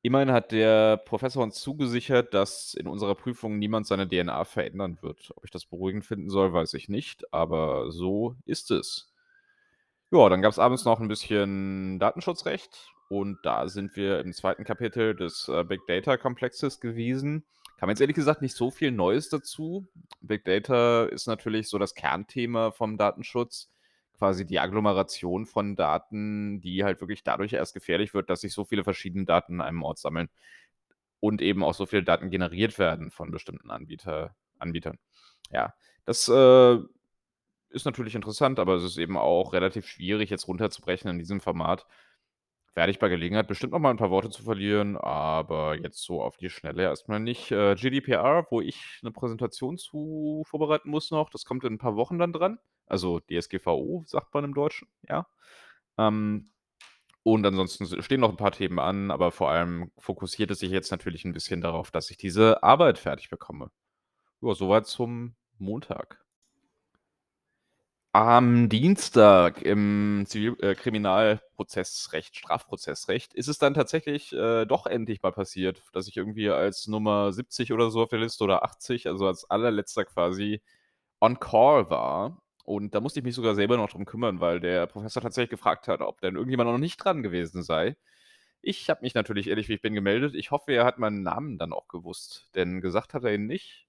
Immerhin 0.01 0.31
hat 0.31 0.51
der 0.51 0.97
Professor 0.97 1.43
uns 1.43 1.61
zugesichert, 1.61 2.33
dass 2.33 2.73
in 2.73 2.87
unserer 2.87 3.13
Prüfung 3.13 3.59
niemand 3.59 3.85
seine 3.85 4.07
DNA 4.07 4.45
verändern 4.45 4.97
wird. 5.01 5.31
Ob 5.35 5.45
ich 5.45 5.51
das 5.51 5.65
beruhigend 5.65 6.05
finden 6.05 6.31
soll, 6.31 6.53
weiß 6.53 6.73
ich 6.73 6.89
nicht, 6.89 7.31
aber 7.31 7.91
so 7.91 8.35
ist 8.45 8.71
es. 8.71 9.10
Ja, 10.13 10.27
dann 10.27 10.41
gab's 10.41 10.59
abends 10.59 10.83
noch 10.83 10.99
'n 10.99 11.07
bisschen 11.07 11.97
Datenschutzrecht 11.97 12.91
und 13.07 13.37
da 13.43 13.69
sind 13.69 13.95
wir 13.95 14.19
im 14.19 14.33
2. 14.33 14.65
Kapitel 14.65 15.15
des, 15.15 15.47
äh, 15.47 15.63
Big-Data-Komplexes 15.63 16.81
gewesen. 16.81 17.45
Kam 17.77 17.87
jetzt 17.89 18.01
ehrlich 18.01 18.17
gesagt 18.17 18.41
nicht 18.41 18.53
so 18.57 18.71
viel 18.71 18.91
Neues 18.91 19.29
dazu. 19.29 19.87
Big 20.19 20.43
Data 20.43 21.05
ist 21.05 21.27
natürlich 21.27 21.69
so 21.69 21.77
das 21.79 21.95
Kernthema 21.95 22.71
vom 22.71 22.97
Datenschutz, 22.97 23.71
quasi 24.17 24.45
die 24.45 24.59
Agglomeration 24.59 25.45
von 25.45 25.77
Daten, 25.77 26.59
die 26.59 26.83
halt 26.83 26.99
wirklich 26.99 27.23
dadurch 27.23 27.53
erst 27.53 27.73
gefährlich 27.73 28.13
wird, 28.13 28.29
dass 28.29 28.41
sich 28.41 28.51
so 28.53 28.65
viele 28.65 28.83
verschiedene 28.83 29.23
Daten 29.23 29.61
an 29.61 29.67
einem 29.67 29.81
Ort 29.81 29.97
sammeln 29.99 30.27
und 31.21 31.41
eben 31.41 31.63
auch 31.63 31.73
so 31.75 31.85
viele 31.85 32.03
Daten 32.03 32.29
generiert 32.31 32.79
werden 32.79 33.11
von 33.11 33.31
bestimmten 33.31 33.71
Anbieter 33.71 34.35
Anbietern. 34.59 34.99
Ja, 35.51 35.73
das, 36.05 36.27
äh, 36.29 36.79
ist 37.71 37.85
natürlich 37.85 38.15
interessant, 38.15 38.59
aber 38.59 38.75
es 38.75 38.83
ist 38.83 38.97
eben 38.97 39.17
auch 39.17 39.53
relativ 39.53 39.87
schwierig, 39.87 40.29
jetzt 40.29 40.47
runterzubrechen 40.47 41.09
in 41.09 41.19
diesem 41.19 41.41
Format. 41.41 41.85
Werde 42.75 42.91
ich 42.91 42.99
bei 42.99 43.09
Gelegenheit 43.09 43.47
bestimmt 43.47 43.73
noch 43.73 43.79
mal 43.79 43.91
'n 43.91 43.97
paar 43.97 44.11
Worte 44.11 44.29
zu 44.31 44.43
verlieren, 44.43 44.97
aber 44.97 45.75
jetzt 45.77 46.03
so 46.03 46.21
auf 46.23 46.37
die 46.37 46.49
Schnelle 46.49 46.83
erst 46.83 47.09
mal 47.09 47.19
nicht. 47.19 47.51
Äh, 47.51 47.75
GDPR, 47.75 48.47
wo 48.51 48.61
ich 48.61 48.99
'ne 49.03 49.11
Präsentation 49.11 49.77
zu 49.77 50.43
vorbereiten 50.47 50.89
muss 50.91 51.11
noch, 51.11 51.29
das 51.31 51.45
kommt 51.45 51.63
in 51.65 51.73
'n 51.75 51.79
paar 51.79 51.95
Wochen 51.97 52.19
dann 52.19 52.33
dran. 52.33 52.59
Also, 52.87 53.19
DSGVO 53.21 54.03
sagt 54.07 54.33
man 54.33 54.45
im 54.45 54.53
Deutschen, 54.55 54.87
ja. 55.09 55.27
Ähm, 55.99 56.51
und 57.23 57.45
ansonsten 57.45 57.87
stehen 58.03 58.21
noch 58.21 58.31
'n 58.31 58.37
paar 58.37 58.51
Themen 58.53 58.79
an, 58.79 59.11
aber 59.11 59.31
vor 59.31 59.51
allem 59.51 59.91
fokussiert 59.99 60.51
es 60.51 60.59
sich 60.59 60.71
jetzt 60.71 60.91
natürlich 60.91 61.25
'n 61.25 61.33
bisschen 61.33 61.61
darauf, 61.61 61.91
dass 61.91 62.11
ich 62.11 62.17
diese 62.17 62.63
Arbeit 62.63 62.99
fertig 62.99 63.29
bekomme. 63.31 63.71
Ja, 64.41 64.53
so 64.55 64.69
weit 64.69 64.87
zum 64.87 65.35
Montag. 65.59 66.23
Am 68.13 68.67
Dienstag 68.67 69.61
im 69.61 70.25
Zivil 70.27 70.57
äh, 70.61 70.75
Kriminalprozessrecht, 70.75 72.35
Strafprozessrecht 72.35 73.33
ist 73.33 73.47
es 73.47 73.57
dann 73.57 73.73
tatsächlich, 73.73 74.33
äh, 74.33 74.65
doch 74.65 74.85
endlich 74.85 75.21
mal 75.23 75.31
passiert, 75.31 75.81
dass 75.93 76.09
ich 76.09 76.17
irgendwie 76.17 76.49
als 76.49 76.87
Nummer 76.87 77.31
70 77.31 77.71
oder 77.71 77.89
so 77.89 78.01
auf 78.03 78.09
der 78.09 78.19
Liste 78.19 78.43
oder 78.43 78.63
80, 78.63 79.07
also 79.07 79.27
als 79.27 79.49
Allerletzter 79.49 80.03
quasi 80.03 80.61
on 81.21 81.39
call 81.39 81.89
war. 81.89 82.41
Und 82.65 82.95
da 82.95 83.01
musste 83.01 83.19
ich 83.21 83.25
mich 83.25 83.35
sogar 83.35 83.55
selber 83.55 83.77
noch 83.77 83.89
drum 83.91 84.05
kümmern, 84.05 84.41
weil 84.41 84.59
der 84.59 84.87
Professor 84.87 85.21
tatsächlich 85.23 85.51
gefragt 85.51 85.87
hat, 85.87 86.01
ob 86.01 86.21
denn 86.21 86.35
irgendjemand 86.35 86.69
noch 86.71 86.77
nicht 86.79 86.97
dran 86.97 87.23
gewesen 87.23 87.63
sei. 87.63 87.95
Ich 88.61 88.89
habe 88.89 89.01
mich 89.03 89.15
natürlich 89.15 89.47
ehrlich 89.49 89.69
wie 89.69 89.75
ich 89.75 89.81
bin 89.81 89.93
gemeldet. 89.95 90.35
Ich 90.35 90.51
hoffe, 90.51 90.73
er 90.73 90.85
hat 90.85 90.99
meinen 90.99 91.23
Namen 91.23 91.57
dann 91.59 91.73
auch 91.73 91.87
gewusst, 91.89 92.49
denn 92.55 92.81
gesagt 92.81 93.13
hat 93.13 93.23
er 93.25 93.33
ihn 93.35 93.47
nicht. 93.47 93.87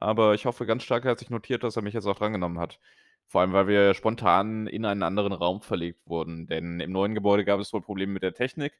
Aber 0.00 0.34
ich 0.34 0.46
hoffe 0.46 0.66
ganz 0.66 0.82
stark, 0.84 1.04
er 1.04 1.12
hat 1.12 1.18
sich 1.20 1.30
notiert, 1.30 1.64
dass 1.64 1.76
er 1.76 1.82
mich 1.82 1.94
jetzt 1.94 2.06
auch 2.06 2.16
drangenommen 2.18 2.58
hat. 2.58 2.78
Vor 3.28 3.40
allem, 3.40 3.52
weil 3.52 3.66
wir 3.66 3.94
spontan 3.94 4.66
in 4.66 4.84
einen 4.84 5.02
anderen 5.02 5.32
Raum 5.32 5.62
verlegt 5.62 6.00
wurden, 6.06 6.46
denn 6.46 6.80
im 6.80 6.92
neuen 6.92 7.14
Gebäude 7.14 7.44
gab 7.44 7.60
es 7.60 7.72
wohl 7.72 7.80
Probleme 7.80 8.12
mit 8.12 8.22
der 8.22 8.34
Technik. 8.34 8.74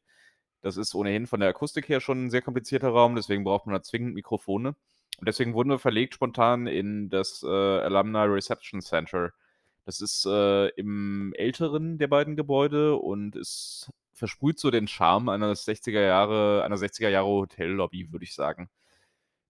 Das 0.63 0.77
ist 0.77 0.95
ohnehin 0.95 1.27
von 1.27 1.41
der 1.41 1.51
Akustik 1.51 1.89
her 1.89 2.01
schon 2.01 2.27
'n 2.27 2.31
sehr 2.31 2.43
komplizierter 2.43 2.91
Raum, 2.91 3.17
deswegen 3.17 3.45
braucht 3.45 3.67
man 3.67 3.75
da 3.75 3.83
zwingend 3.83 4.15
Mikrofone. 4.15 4.71
Und 5.19 5.29
deswegen 5.29 5.55
wurden 5.55 5.71
wir 5.71 5.79
verlegt 5.79 6.15
spontan 6.15 6.67
in 6.67 7.11
das, 7.11 7.43
äh, 7.43 7.49
Alumni 7.49 8.19
Reception 8.21 8.81
Center. 8.83 9.33
Das 9.87 10.01
ist, 10.01 10.27
äh, 10.27 10.69
im 10.71 11.33
älteren 11.37 11.99
der 11.99 12.09
beiden 12.09 12.37
Gebäude 12.37 12.97
und 12.97 13.37
es 13.37 13.91
versprüht 14.13 14.59
so 14.61 14.71
den 14.71 14.89
Charme 14.89 15.29
eines 15.31 15.65
60er 15.65 16.01
Jahre 16.03 16.63
einer 16.65 16.77
60er 16.79 17.09
Jahre 17.11 17.27
Hotellobby, 17.29 18.13
würde 18.13 18.25
ich 18.25 18.35
sagen. 18.35 18.69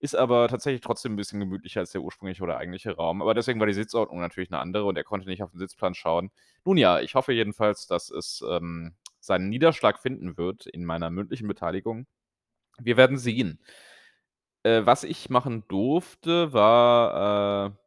Ist 0.05 0.17
aber 0.17 0.49
tatsächlich 0.49 0.81
trotzdem 0.81 1.13
'n 1.13 1.17
bisschen 1.17 1.39
gemütlicher 1.39 1.79
als 1.79 1.93
der 1.93 2.01
ursprüngliche 2.03 2.43
oder 2.43 2.57
eigentliche 2.59 2.97
Raum, 2.97 3.23
aber 3.23 3.35
deswegen 3.35 3.61
war 3.61 3.69
die 3.69 3.73
Sitzordnung 3.73 4.19
natürlich 4.19 4.51
'ne 4.51 4.59
andere 4.59 4.85
und 4.85 4.97
er 4.97 5.05
konnte 5.05 5.29
nicht 5.29 5.45
auf 5.45 5.53
den 5.53 5.61
Sitzplan 5.61 5.95
schauen. 5.95 6.33
Nun 6.65 6.77
ja, 6.77 6.99
ich 6.99 7.15
hoffe 7.15 7.33
jedenfalls, 7.33 7.87
dass 7.87 8.11
es, 8.11 8.43
ähm, 8.51 8.97
seinen 9.21 9.49
Niederschlag 9.49 10.01
finden 10.01 10.37
wird 10.37 10.67
in 10.67 10.85
meiner 10.85 11.09
mündlichen 11.11 11.47
Beteiligung. 11.47 12.09
Wir 12.81 12.97
werden 12.97 13.19
sehen. 13.19 13.59
Äh, 14.67 14.87
was 14.87 15.03
ich 15.03 15.29
machen 15.29 15.65
durfte, 15.69 16.53
war, 16.53 17.67
äh 17.73 17.83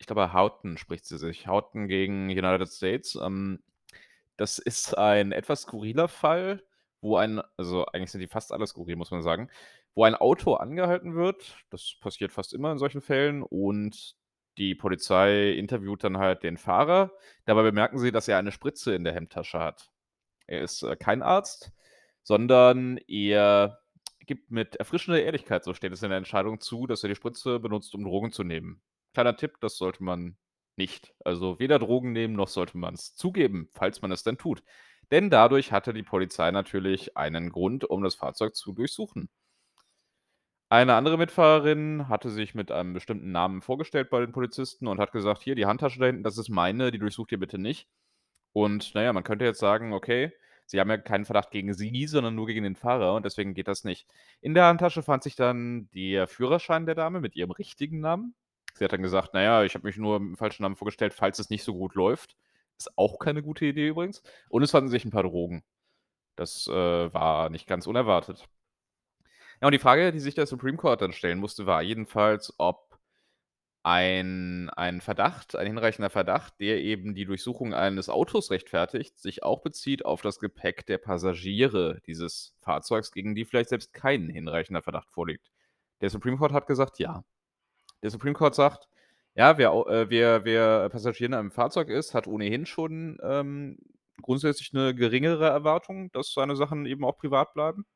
ich 0.00 0.06
glaube, 0.06 0.32
Houghton 0.32 0.78
spricht 0.78 1.04
sie 1.06 1.18
sich. 1.18 1.46
Houghton 1.46 1.88
gegen 1.88 2.24
United 2.30 2.68
States. 2.68 3.14
Ähm, 3.22 3.62
das 4.36 4.58
ist 4.58 4.96
ein 4.98 5.32
etwas 5.32 5.62
skurriler 5.62 6.08
Fall, 6.08 6.62
wo 7.02 7.16
ein 7.16 7.42
also, 7.56 7.86
eigentlich 7.86 8.10
sind 8.12 8.20
die 8.22 8.28
fast 8.28 8.52
alle 8.52 8.66
skurril, 8.66 8.96
muss 8.96 9.10
man 9.12 9.22
sagen, 9.22 9.50
wo 9.94 10.04
ein 10.04 10.14
Auto 10.14 10.54
angehalten 10.54 11.14
wird. 11.14 11.56
Das 11.70 11.96
passiert 12.00 12.32
fast 12.32 12.54
immer 12.54 12.72
in 12.72 12.78
solchen 12.78 13.00
Fällen 13.00 13.42
und 13.42 14.16
die 14.58 14.74
Polizei 14.74 15.52
interviewt 15.52 16.04
dann 16.04 16.18
halt 16.18 16.42
den 16.42 16.58
Fahrer. 16.58 17.12
Dabei 17.46 17.62
bemerken 17.62 17.98
sie, 17.98 18.12
dass 18.12 18.28
er 18.28 18.38
eine 18.38 18.52
Spritze 18.52 18.94
in 18.94 19.04
der 19.04 19.14
Hemdtasche 19.14 19.58
hat. 19.58 19.90
Er 20.46 20.62
ist, 20.62 20.82
äh, 20.82 20.96
kein 20.96 21.22
Arzt, 21.22 21.72
sondern 22.22 22.98
er 23.08 23.80
gibt 24.26 24.50
mit 24.50 24.76
erfrischender 24.76 25.22
Ehrlichkeit, 25.22 25.64
so 25.64 25.74
steht 25.74 25.92
es 25.92 26.02
in 26.02 26.10
der 26.10 26.18
Entscheidung 26.18 26.60
zu, 26.60 26.86
dass 26.86 27.02
er 27.02 27.08
die 27.08 27.14
Spritze 27.14 27.58
benutzt, 27.58 27.94
um 27.94 28.04
Drogen 28.04 28.32
zu 28.32 28.44
nehmen. 28.44 28.82
Kleiner 29.14 29.36
Tipp, 29.36 29.56
das 29.60 29.76
sollte 29.76 30.04
man 30.04 30.36
nicht. 30.76 31.14
Also, 31.24 31.58
weder 31.58 31.78
Drogen 31.78 32.12
nehmen, 32.12 32.34
noch 32.34 32.48
sollte 32.48 32.78
man's 32.78 33.14
zugeben, 33.14 33.68
falls 33.72 34.00
man 34.02 34.12
es 34.12 34.22
denn 34.22 34.38
tut. 34.38 34.62
Denn 35.10 35.28
dadurch 35.28 35.72
hatte 35.72 35.92
die 35.92 36.02
Polizei 36.02 36.50
natürlich 36.50 37.16
einen 37.16 37.50
Grund, 37.50 37.84
um 37.84 38.02
das 38.02 38.14
Fahrzeug 38.14 38.56
zu 38.56 38.72
durchsuchen. 38.72 39.28
Eine 40.72 40.94
andere 40.94 41.18
Mitfahrerin 41.18 42.08
hatte 42.08 42.30
sich 42.30 42.54
mit 42.54 42.72
einem 42.72 42.94
bestimmten 42.94 43.30
Namen 43.30 43.60
vorgestellt 43.60 44.08
bei 44.08 44.20
den 44.20 44.32
Polizisten 44.32 44.86
und 44.88 44.98
hat 45.00 45.12
gesagt: 45.12 45.42
„Hier, 45.42 45.54
die 45.54 45.66
Handtasche 45.66 45.98
da 46.00 46.06
hinten, 46.06 46.22
das 46.22 46.38
ist 46.38 46.48
meine, 46.48 46.90
die 46.90 46.98
durchsucht 46.98 47.30
ihr 47.30 47.38
bitte 47.38 47.58
nicht.“ 47.58 47.88
Und, 48.52 48.92
na 48.94 49.02
ja, 49.02 49.12
man 49.12 49.24
könnte 49.24 49.44
jetzt 49.44 49.60
sagen: 49.60 49.92
„Okay, 49.92 50.32
sie 50.66 50.80
haben 50.80 50.90
ja 50.90 50.98
keinen 50.98 51.26
Verdacht 51.26 51.50
gegen 51.50 51.74
sie, 51.74 52.06
sondern 52.06 52.34
nur 52.36 52.46
gegen 52.46 52.64
den 52.64 52.76
Fahrer 52.76 53.14
und 53.14 53.24
deswegen 53.26 53.54
geht 53.54 53.68
das 53.68 53.84
nicht.“ 53.84 54.06
In 54.40 54.54
der 54.54 54.66
Handtasche 54.66 55.02
fand 55.02 55.22
sich 55.24 55.36
dann 55.36 55.90
der 55.94 56.26
Führerschein 56.28 56.86
der 56.86 56.94
Dame 56.96 57.20
mit 57.20 57.36
ihrem 57.36 57.52
richtigen 57.52 58.00
Namen. 58.00 58.34
Sie 58.74 58.84
hat 58.84 58.92
dann 58.92 59.02
gesagt: 59.02 59.30
„Na 59.34 59.42
ja, 59.42 59.64
ich 59.64 59.74
habe 59.74 59.86
mich 59.86 59.98
nur 59.98 60.18
mit'm 60.20 60.38
falschen 60.38 60.62
Namen 60.64 60.76
vorgestellt, 60.76 61.14
falls 61.14 61.38
es 61.38 61.50
nicht 61.50 61.64
so 61.64 61.74
gut 61.74 61.94
läuft.“ 61.96 62.36
Ist 62.78 62.96
auch 62.98 63.18
keine 63.18 63.42
gute 63.42 63.66
Idee 63.66 63.88
übrigens. 63.88 64.22
Und 64.48 64.62
es 64.62 64.70
fanden 64.72 64.90
sich 64.90 65.04
'n 65.04 65.10
paar 65.12 65.24
Drogen. 65.24 65.64
Das, 66.36 66.66
äh, 66.68 66.72
war 67.14 67.50
nicht 67.50 67.66
ganz 67.68 67.86
unerwartet. 67.86 68.48
Ja, 69.62 69.66
und 69.68 69.72
die 69.74 69.78
Frage, 69.78 70.10
die 70.10 70.18
sich 70.18 70.34
der 70.34 70.46
Supreme 70.46 70.76
Court 70.76 71.02
dann 71.02 71.12
stellen 71.12 71.38
musste, 71.38 71.66
war 71.66 71.82
jedenfalls, 71.82 72.52
ob 72.58 72.98
ein 73.84 74.70
ein 74.70 75.00
Verdacht 75.00 75.56
ein 75.56 75.66
hinreichender 75.66 76.10
Verdacht, 76.10 76.60
der 76.60 76.82
eben 76.82 77.14
die 77.14 77.24
Durchsuchung 77.26 77.74
eines 77.74 78.08
Autos 78.08 78.50
rechtfertigt, 78.50 79.18
sich 79.20 79.42
auch 79.44 79.62
bezieht 79.62 80.04
auf 80.04 80.22
das 80.22 80.40
Gepäck 80.40 80.86
der 80.86 80.98
Passagiere 80.98 82.00
dieses 82.06 82.54
Fahrzeugs, 82.62 83.12
gegen 83.12 83.34
die 83.34 83.44
vielleicht 83.44 83.70
selbst 83.70 83.94
kein 83.94 84.28
hinreichender 84.30 84.82
Verdacht 84.82 85.10
vorliegt. 85.10 85.50
Der 86.02 86.10
Supreme 86.10 86.38
Court 86.38 86.52
hat 86.52 86.66
gesagt: 86.66 86.98
„Ja.“ 87.00 87.24
Der 88.02 88.10
Supreme 88.10 88.34
Court 88.34 88.54
sagt: 88.54 88.88
„Ja, 89.36 89.58
wer 89.58 89.72
äh, 89.88 90.10
wer 90.10 90.44
wer 90.44 90.88
Passagier 90.90 91.26
in 91.28 91.34
einem 91.34 91.52
Fahrzeug 91.52 91.88
ist, 91.90 92.14
hat 92.14 92.26
ohnehin 92.28 92.66
schon, 92.66 93.18
ähm, 93.22 93.78
grundsätzlich 94.22 94.72
'ne 94.74 94.94
geringere 94.94 95.46
Erwartung, 95.48 96.12
dass 96.12 96.34
seine 96.34 96.56
Sachen 96.56 96.86
eben 96.86 97.04
auch 97.04 97.18
privat 97.18 97.54
bleiben. 97.54 97.86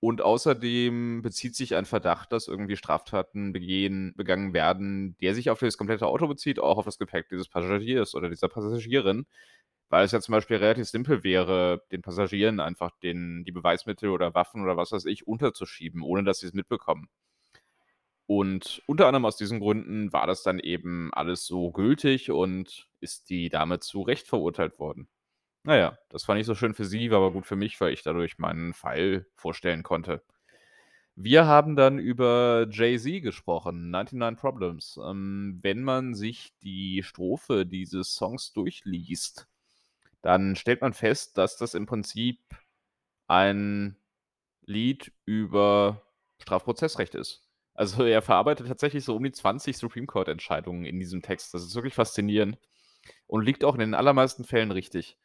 Und 0.00 0.22
außerdem 0.22 1.22
bezieht 1.22 1.56
sich 1.56 1.74
ein 1.74 1.84
Verdacht, 1.84 2.32
dass 2.32 2.46
irgendwie 2.46 2.76
Straftaten 2.76 3.52
begehen 3.52 4.14
begangen 4.16 4.52
werden, 4.54 5.16
der 5.20 5.34
sich 5.34 5.50
auf 5.50 5.58
das 5.58 5.76
komplette 5.76 6.06
Auto 6.06 6.28
bezieht, 6.28 6.60
auch 6.60 6.78
auf 6.78 6.84
das 6.84 6.98
Gepäck 6.98 7.28
dieses 7.30 7.48
Passagiers 7.48 8.14
oder 8.14 8.28
dieser 8.28 8.48
Passagierin, 8.48 9.26
weil 9.88 10.04
es 10.04 10.12
ja 10.12 10.20
zum 10.20 10.32
Beispiel 10.32 10.58
relativ 10.58 10.88
simpel 10.88 11.24
wäre, 11.24 11.82
den 11.92 12.02
Passagieren 12.02 12.60
einfach 12.60 12.92
den 13.02 13.44
die 13.44 13.52
Beweismittel 13.52 14.10
oder 14.10 14.34
Waffen 14.34 14.62
oder 14.62 14.76
was 14.76 14.92
weiß 14.92 15.06
ich, 15.06 15.26
unterzuschieben, 15.26 16.02
ohne 16.02 16.24
dass 16.24 16.40
sie's 16.40 16.54
mitbekommen. 16.54 17.08
Und 18.26 18.82
unter 18.86 19.06
anderem 19.06 19.24
aus 19.24 19.36
diesen 19.36 19.58
Gründen 19.58 20.12
war 20.12 20.26
das 20.26 20.42
dann 20.42 20.60
eben 20.60 21.10
alles 21.14 21.46
so 21.46 21.72
gültig 21.72 22.30
und 22.30 22.88
ist 23.00 23.30
die 23.30 23.48
Dame 23.48 23.80
zu 23.80 24.02
Recht 24.02 24.28
verurteilt 24.28 24.78
worden. 24.78 25.08
Na 25.68 25.76
ja, 25.76 25.98
das 26.08 26.26
war 26.26 26.34
nicht 26.34 26.46
so 26.46 26.54
schön 26.54 26.72
für 26.72 26.86
sie, 26.86 27.10
war 27.10 27.18
aber 27.18 27.32
gut 27.32 27.46
für 27.46 27.54
mich, 27.56 27.78
weil 27.80 27.92
ich 27.92 28.02
dadurch 28.02 28.38
meinen 28.38 28.72
Fall 28.72 29.26
vorstellen 29.34 29.82
konnte. 29.82 30.22
Wir 31.16 31.46
haben 31.46 31.76
dann 31.76 31.98
über 31.98 32.66
Jay-Z 32.70 33.22
gesprochen, 33.22 33.90
„99 33.90 34.40
Problems“. 34.40 35.00
Ähm, 35.04 35.60
wenn 35.62 35.84
man 35.84 36.14
sich 36.14 36.54
die 36.62 37.02
Strophe 37.04 37.66
dieses 37.66 38.14
Songs 38.14 38.52
durchliest, 38.54 39.48
dann 40.22 40.56
stellt 40.56 40.82
man 40.82 40.94
fest, 40.94 41.38
dass 41.38 41.56
das 41.58 41.74
im 41.74 41.86
Prinzip 41.86 42.40
ein 43.28 43.96
Lied 44.66 45.12
über 45.26 46.02
Strafprozessrecht 46.42 47.14
ist. 47.16 47.44
Also, 47.74 48.04
er 48.04 48.22
verarbeitet 48.22 48.68
tatsächlich 48.68 49.04
so 49.04 49.16
um 49.16 49.24
die 49.24 49.32
20 49.32 49.78
Supreme 49.78 50.06
Court 50.06 50.28
Entscheidungen 50.28 50.84
in 50.86 51.00
diesem 51.00 51.22
Text. 51.22 51.54
Das 51.54 51.64
ist 51.64 51.74
wirklich 51.76 51.94
faszinierend 51.94 52.58
und 53.28 53.44
liegt 53.44 53.64
auch 53.64 53.74
in 53.74 53.80
den 53.80 53.94
allermeisten 53.94 54.44
Fällen 54.44 54.72
richtig. 54.72 55.16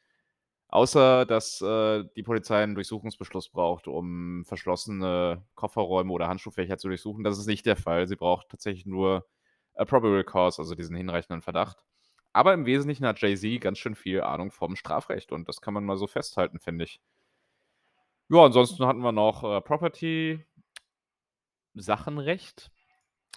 Außer, 0.73 1.25
dass, 1.27 1.62
äh, 1.62 2.03
die 2.15 2.23
Polizei 2.23 2.63
'n 2.63 2.73
Durchsuchungsbeschluss 2.73 3.49
braucht, 3.49 3.88
um 3.88 4.43
verschlossene 4.43 5.43
Kofferräume 5.53 6.12
oder 6.12 6.27
Handschuhfächer 6.27 6.79
zu 6.79 6.88
durchsuchen. 6.88 7.23
Das 7.23 7.38
ist 7.38 7.45
nicht 7.45 7.67
der 7.67 7.75
Fall. 7.75 8.07
Sie 8.07 8.15
braucht 8.15 8.49
tatsächlich 8.49 8.88
nur 8.88 9.23
a 9.75 9.86
probable 9.86 10.23
cause, 10.23 10.59
also 10.59 10.73
diesen 10.73 10.95
hinreichenden 10.95 11.43
Verdacht. 11.43 11.86
Aber 12.33 12.55
im 12.55 12.65
Wesentlichen 12.65 13.05
hat 13.05 13.21
Jay-Z 13.21 13.62
ganz 13.62 13.77
schön 13.77 13.93
viel 13.93 14.21
Ahnung 14.21 14.49
vom 14.51 14.75
Strafrecht 14.75 15.31
und 15.31 15.47
das 15.47 15.62
kann 15.62 15.75
man 15.75 15.86
mal 15.86 15.95
so 15.97 16.07
festhalten, 16.07 16.59
finde 16.59 16.86
ich. 16.86 16.97
Ja, 18.29 18.45
ansonsten 18.45 18.86
hatten 18.86 18.99
wir 19.01 19.12
noch, 19.12 19.43
äh, 19.43 19.62
Property 19.62 20.43
Sachenrecht. 21.75 22.72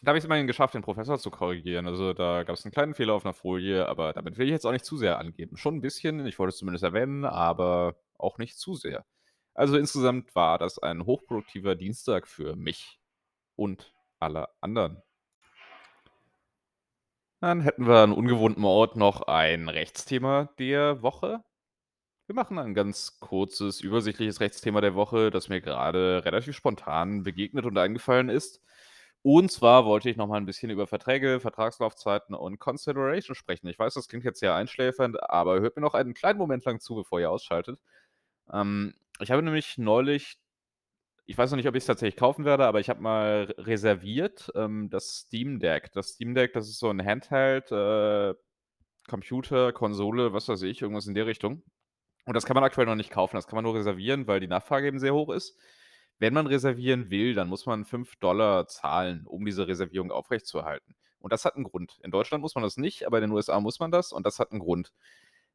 Da 0.02 0.10
habe 0.10 0.18
ich's 0.18 0.26
immerhin 0.26 0.46
geschafft, 0.46 0.74
den 0.74 0.82
Professor 0.82 1.18
zu 1.18 1.30
korrigieren. 1.30 1.86
Also, 1.86 2.12
da 2.12 2.42
gab's 2.42 2.64
'n 2.66 2.70
kleinen 2.70 2.94
Fehler 2.94 3.14
auf 3.14 3.24
'ner 3.24 3.32
Folie, 3.32 3.88
aber 3.88 4.12
damit 4.12 4.36
will 4.36 4.46
ich 4.46 4.52
jetzt 4.52 4.66
auch 4.66 4.72
nicht 4.72 4.84
zu 4.84 4.96
sehr 4.98 5.18
angeben. 5.18 5.56
Schon 5.56 5.76
'n 5.76 5.80
bisschen, 5.80 6.26
ich 6.26 6.38
wollte 6.38 6.50
es 6.50 6.58
zumindest 6.58 6.84
erwähnen, 6.84 7.24
aber 7.24 7.96
auch 8.18 8.36
nicht 8.38 8.58
zu 8.58 8.74
sehr. 8.74 9.06
Also, 9.54 9.76
insgesamt 9.78 10.34
war 10.34 10.58
das 10.58 10.78
ein 10.78 11.06
hochproduktiver 11.06 11.74
Dienstag 11.76 12.28
für 12.28 12.56
mich 12.56 12.98
und 13.56 13.94
alle 14.20 14.48
anderen. 14.60 15.02
Dann 17.42 17.60
hätten 17.60 17.86
wir 17.86 17.96
an 17.98 18.12
ungewohntem 18.12 18.64
Ort 18.64 18.96
noch 18.96 19.20
ein 19.22 19.68
Rechtsthema 19.68 20.48
der 20.58 21.02
Woche. 21.02 21.42
Wir 22.26 22.34
machen 22.36 22.58
ein 22.58 22.74
ganz 22.74 23.20
kurzes, 23.20 23.80
übersichtliches 23.80 24.40
Rechtsthema 24.40 24.80
der 24.80 24.94
Woche, 24.94 25.30
das 25.30 25.48
mir 25.48 25.60
grade 25.60 26.22
relativ 26.24 26.56
spontan 26.56 27.24
begegnet 27.24 27.66
und 27.66 27.78
eingefallen 27.78 28.28
ist. 28.30 28.62
Und 29.28 29.50
zwar 29.50 29.84
wollte 29.86 30.08
ich 30.08 30.16
noch 30.16 30.28
mal 30.28 30.36
'n 30.40 30.46
bisschen 30.46 30.70
über 30.70 30.86
Verträge, 30.86 31.40
Vertragslaufzeiten 31.40 32.32
und 32.32 32.60
Consideration 32.60 33.34
sprechen. 33.34 33.66
Ich 33.66 33.76
weiß, 33.76 33.94
das 33.94 34.06
klingt 34.06 34.22
jetzt 34.24 34.38
sehr 34.38 34.54
einschläfernd, 34.54 35.20
aber 35.28 35.58
hört 35.58 35.74
mir 35.74 35.82
noch 35.82 35.94
einen 35.94 36.14
kleinen 36.14 36.38
Moment 36.38 36.64
lang 36.64 36.78
zu, 36.78 36.94
bevor 36.94 37.18
ihr 37.18 37.28
ausschaltet. 37.28 37.80
Ähm, 38.52 38.94
ich 39.20 39.30
habe 39.32 39.42
nämlich 39.42 39.78
neulich 39.78 40.38
ich 41.26 41.38
weiß 41.38 41.50
noch 41.52 41.56
nicht, 41.58 41.68
ob 41.68 41.74
ich's 41.76 41.86
tatsächlich 41.86 42.16
kaufen 42.18 42.44
werde, 42.44 42.66
aber 42.66 42.80
ich 42.80 42.90
habe 42.90 43.00
mal 43.02 43.54
reserviert, 43.58 44.50
ähm, 44.56 44.90
das 44.90 45.08
Steam 45.26 45.60
Deck. 45.60 45.92
Das 45.94 46.10
Steam 46.10 46.34
Deck, 46.34 46.52
das 46.54 46.68
ist 46.68 46.78
so 46.80 46.90
'n 46.90 47.04
Handheld, 47.04 47.72
äh, 47.72 48.34
Computer, 49.08 49.72
Konsole, 49.72 50.32
was 50.34 50.48
weiß 50.48 50.62
ich, 50.62 50.82
irgendwas 50.82 51.06
in 51.08 51.14
der 51.14 51.26
Richtung. 51.26 51.62
Und 52.26 52.34
das 52.34 52.46
kann 52.46 52.54
man 52.56 52.64
aktuell 52.64 52.86
noch 52.86 52.96
nicht 52.96 53.10
kaufen. 53.12 53.36
Das 53.36 53.46
kann 53.48 53.56
man 53.56 53.64
nur 53.64 53.74
reservieren, 53.76 54.26
weil 54.28 54.40
die 54.40 54.48
Nachfrage 54.48 54.88
eben 54.88 54.98
sehr 55.00 55.14
hoch 55.14 55.30
ist. 55.30 55.58
Wenn 56.20 56.32
man 56.34 56.46
reservieren 56.46 57.10
will, 57.10 57.34
dann 57.34 57.48
muss 57.48 57.66
man 57.66 57.84
5 57.84 58.16
$ 58.16 58.66
zahlen, 58.66 59.26
um 59.26 59.44
diese 59.44 59.68
Reservierung 59.68 60.10
aufrechtzuerhalten. 60.10 60.94
Und 61.20 61.32
das 61.32 61.44
hat 61.44 61.56
'n 61.56 61.64
Grund. 61.64 61.98
In 62.02 62.10
Deutschland 62.10 62.40
muss 62.42 62.54
man 62.54 62.64
das 62.64 62.76
nicht, 62.78 63.06
aber 63.06 63.18
in 63.18 63.22
den 63.22 63.32
USA 63.32 63.60
muss 63.60 63.80
man 63.80 63.90
das 63.90 64.12
und 64.12 64.24
das 64.26 64.38
hat 64.38 64.52
'n 64.52 64.58
Grund. 64.60 64.92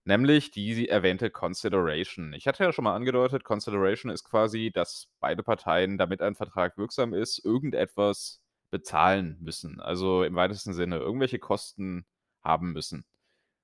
Nämlich 0.06 0.52
die 0.52 0.88
erwähnte 0.90 1.30
Consideration. 1.32 2.34
Ich 2.34 2.48
hatte 2.48 2.64
ja 2.64 2.74
schon 2.74 2.84
mal 2.86 2.96
angedeutet, 2.96 3.44
Consideration 3.44 4.12
ist 4.12 4.24
quasi, 4.26 4.72
dass 4.74 5.10
beide 5.20 5.44
Parteien, 5.44 5.98
damit 5.98 6.22
ein 6.22 6.36
Vertrag 6.36 6.78
wirksam 6.78 7.14
ist, 7.14 7.44
irgendetwas 7.46 8.42
bezahlen 8.72 9.38
müssen. 9.42 9.80
Also, 9.82 10.24
im 10.24 10.36
weitesten 10.36 10.74
Sinne 10.74 10.98
irgendwelche 11.00 11.40
Kosten 11.40 12.06
haben 12.44 12.74
müssen. 12.74 13.06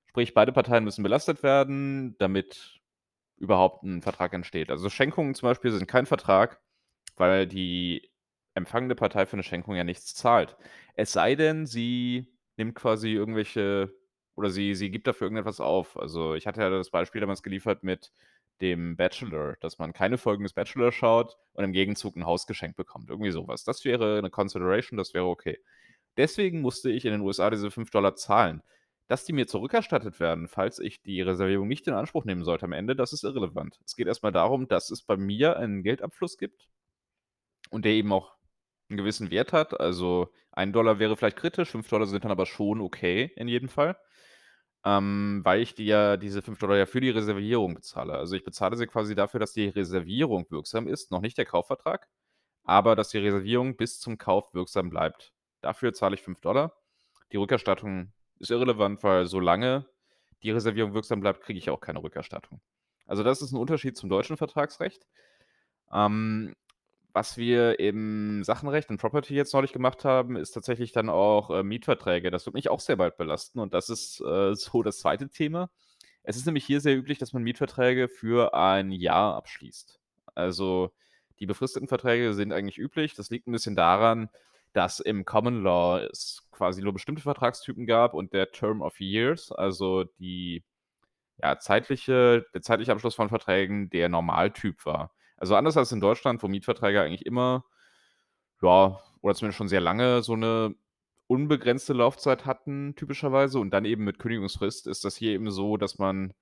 Sprich, 0.06 0.34
beide 0.34 0.52
Parteien 0.52 0.84
müssen 0.84 1.02
belastet 1.04 1.42
werden, 1.44 2.16
damit 2.18 2.80
überhaupt 3.38 3.84
'n 3.84 4.02
Vertrag 4.02 4.34
entsteht. 4.34 4.70
Also, 4.70 4.90
Schenkungen 4.90 5.34
zum 5.36 5.48
Beispiel 5.48 5.72
sind 5.72 5.88
kein 5.88 6.06
Vertrag, 6.06 6.60
weil 7.18 7.46
die 7.46 8.10
empfangende 8.54 8.94
Partei 8.94 9.26
für 9.26 9.36
'ne 9.36 9.42
Schenkung 9.42 9.76
ja 9.76 9.84
nichts 9.84 10.14
zahlt. 10.14 10.56
Es 10.94 11.12
sei 11.12 11.34
denn, 11.36 11.66
sie 11.66 12.32
nimmt 12.56 12.74
quasi 12.74 13.10
irgendwelche 13.12 13.92
oder 14.36 14.50
sie 14.50 14.74
sie 14.74 14.90
gibt 14.90 15.06
dafür 15.06 15.26
irgendetwas 15.26 15.60
auf. 15.60 15.98
Also, 15.98 16.34
ich 16.34 16.46
hatte 16.46 16.60
ja 16.60 16.70
das 16.70 16.90
Beispiel 16.90 17.20
damals 17.20 17.42
geliefert 17.42 17.82
mit 17.84 18.12
dem 18.60 18.96
Bachelor, 18.96 19.56
dass 19.60 19.78
man 19.78 19.92
keine 19.92 20.18
Folgen 20.18 20.42
des 20.44 20.52
Bachelor 20.54 20.90
schaut 20.92 21.36
und 21.54 21.64
im 21.64 21.72
Gegenzug 21.72 22.16
'n 22.16 22.26
Haus 22.26 22.46
geschenkt 22.46 22.76
bekommt, 22.76 23.10
irgendwie 23.10 23.30
so 23.30 23.46
was. 23.48 23.64
Das 23.64 23.84
wäre 23.84 24.20
'ne 24.22 24.30
Consideration, 24.30 24.96
das 24.98 25.14
wäre 25.14 25.26
okay. 25.26 25.58
Deswegen 26.18 26.60
musste 26.62 26.90
ich 26.90 27.04
in 27.06 27.12
den 27.12 27.22
USA 27.22 27.50
diese 27.50 27.70
5 27.70 27.90
$ 27.92 28.16
zahlen. 28.16 28.62
Dass 29.08 29.24
die 29.26 29.32
mir 29.34 29.46
zurückerstattet 29.48 30.20
werden, 30.20 30.48
falls 30.48 30.78
ich 30.80 31.02
die 31.02 31.22
Reservierung 31.22 31.68
nicht 31.68 31.86
in 31.88 31.94
Anspruch 31.94 32.24
nehmen 32.26 32.44
sollte 32.44 32.66
am 32.66 32.72
Ende, 32.72 32.96
das 32.96 33.12
ist 33.14 33.24
irrelevant. 33.24 33.80
Es 33.86 33.96
geht 33.96 34.06
erst 34.08 34.22
mal 34.24 34.32
darum, 34.32 34.68
dass 34.68 34.90
es 34.90 35.02
bei 35.02 35.16
mir 35.16 35.56
einen 35.58 35.82
Geldabfluss 35.84 36.38
gibt 36.38 36.68
und 37.70 37.84
der 37.84 37.92
eben 37.92 38.12
auch 38.12 38.34
'n 38.90 38.96
gewissen 38.98 39.30
Wert 39.30 39.52
hat. 39.52 39.78
Also, 39.80 40.32
1 40.52 40.98
wäre 41.00 41.16
vielleicht 41.16 41.36
kritisch, 41.38 41.70
5 41.70 42.06
sind 42.06 42.24
dann 42.24 42.32
aber 42.32 42.46
schon 42.46 42.80
okay 42.80 43.32
in 43.36 43.48
jedem 43.48 43.68
Fall, 43.68 43.98
ähm, 44.86 45.42
weil 45.44 45.62
ich 45.62 45.74
die 45.76 45.86
ja 45.86 46.16
diese 46.18 46.42
5 46.42 46.78
ja 46.78 46.86
für 46.86 47.00
die 47.02 47.10
Reservierung 47.10 47.74
bezahle. 47.74 48.14
Also, 48.14 48.36
ich 48.36 48.44
bezahle 48.44 48.76
sie 48.76 48.86
quasi 48.88 49.14
dafür, 49.16 49.40
dass 49.40 49.52
die 49.54 49.68
Reservierung 49.68 50.46
wirksam 50.50 50.88
ist, 50.88 51.10
noch 51.12 51.20
nicht 51.22 51.38
der 51.38 51.46
Kaufvertrag, 51.46 52.08
aber 52.64 52.96
dass 52.96 53.10
die 53.10 53.18
Reservierung 53.18 53.76
bis 53.78 54.00
zum 54.00 54.18
Kauf 54.18 54.54
wirksam 54.54 54.90
bleibt. 54.90 55.32
Dafür 55.62 55.94
zahle 55.94 56.14
ich 56.16 56.22
5 56.22 56.40
Die 57.32 57.38
Rückerstattung 57.38 58.12
ist 58.40 58.50
irrelevant, 58.52 59.02
weil 59.04 59.26
solange 59.26 59.86
die 60.44 60.50
Reservierung 60.52 60.94
wirksam 60.94 61.20
bleibt, 61.22 61.42
kriege 61.42 61.58
ich 61.60 61.70
auch 61.70 61.80
keine 61.80 62.02
Rückerstattung. 62.02 62.60
Also, 63.06 63.22
das 63.24 63.42
ist 63.42 63.52
'n 63.54 63.58
Unterschied 63.58 63.96
zum 63.98 64.10
deutschen 64.10 64.36
Vertragsrecht. 64.38 65.06
Ähm, 65.92 66.54
was 67.18 67.36
wir 67.36 67.80
im 67.80 68.44
Sachenrecht 68.44 68.90
und 68.90 68.98
Property 69.00 69.34
jetzt 69.34 69.52
neulich 69.52 69.72
gemacht 69.72 70.04
haben, 70.04 70.36
ist 70.36 70.52
tatsächlich 70.52 70.92
dann 70.92 71.08
auch, 71.10 71.50
äh, 71.50 71.64
Mietverträge. 71.64 72.30
Das 72.30 72.46
wird 72.46 72.54
mich 72.54 72.68
auch 72.70 72.78
sehr 72.78 72.94
bald 72.96 73.16
belasten 73.16 73.58
und 73.58 73.74
das 73.74 73.90
ist, 73.90 74.20
äh, 74.20 74.54
so 74.54 74.82
das 74.84 74.98
zweite 75.00 75.28
Thema. 75.28 75.68
Es 76.22 76.36
ist 76.36 76.46
nämlich 76.46 76.64
hier 76.64 76.80
sehr 76.80 76.96
üblich, 76.96 77.18
dass 77.18 77.32
man 77.32 77.42
Mietverträge 77.42 78.08
für 78.08 78.54
ein 78.54 78.92
Jahr 78.92 79.34
abschließt. 79.36 80.00
Also, 80.36 80.92
die 81.40 81.46
befristeten 81.46 81.88
Verträge 81.88 82.34
sind 82.34 82.52
eigentlich 82.52 82.78
üblich. 82.78 83.14
Das 83.14 83.30
liegt 83.30 83.48
'n 83.48 83.52
bisschen 83.52 83.74
daran, 83.76 84.28
dass 84.72 85.00
im 85.00 85.24
Common 85.24 85.62
Law 85.64 85.98
es 86.00 86.46
quasi 86.52 86.82
nur 86.82 86.92
bestimmte 86.92 87.22
Vertragstypen 87.22 87.86
gab 87.86 88.14
und 88.14 88.32
der 88.32 88.52
Term 88.52 88.80
of 88.82 89.00
Years, 89.00 89.50
also 89.52 90.04
die 90.20 90.62
ja, 91.42 91.58
zeitliche 91.58 92.46
der 92.54 92.62
zeitliche 92.62 92.92
Abschluss 92.92 93.14
von 93.14 93.28
Verträgen 93.28 93.90
der 93.90 94.08
Normaltyp 94.08 94.84
war. 94.86 95.12
Also, 95.40 95.54
anders 95.54 95.76
als 95.76 95.92
in 95.92 96.00
Deutschland, 96.00 96.42
wo 96.42 96.48
Mietverträge 96.48 97.00
eigentlich 97.00 97.24
immer, 97.26 97.64
ja, 98.62 99.00
oder 99.22 99.34
zumindest 99.34 99.58
schon 99.58 99.68
sehr 99.68 99.80
lange 99.80 100.22
so 100.22 100.36
'ne 100.36 100.74
unbegrenzte 101.28 101.92
Laufzeit 101.94 102.46
hatten 102.46 102.94
typischerweise 102.96 103.60
und 103.60 103.70
dann 103.72 103.84
eben 103.86 104.04
mit 104.04 104.18
Kündigungsfrist, 104.20 104.86
ist 104.88 105.04
das 105.04 105.16
hier 105.16 105.32
eben 105.32 105.50
so, 105.50 105.76
dass 105.78 105.98
man 105.98 106.34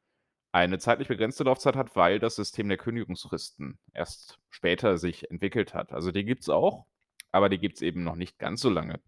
eine 0.52 0.78
zeitlich 0.78 1.09
begrenzte 1.09 1.44
Laufzeit 1.44 1.76
hat, 1.76 1.96
weil 1.96 2.18
das 2.20 2.37
System 2.37 2.68
der 2.68 2.78
Kündigungsfristen 2.78 3.78
erst 3.94 4.38
später 4.50 4.98
sich 4.98 5.30
entwickelt 5.30 5.74
hat. 5.74 5.92
Also, 5.92 6.12
die 6.12 6.24
gibt's 6.24 6.48
auch, 6.50 6.87
aber 7.32 7.48
die 7.50 7.59
gibt's 7.59 7.82
eben 7.82 8.04
noch 8.04 8.16
nicht 8.16 8.38
ganz 8.38 8.61
so 8.62 8.70
lange. 8.70 9.00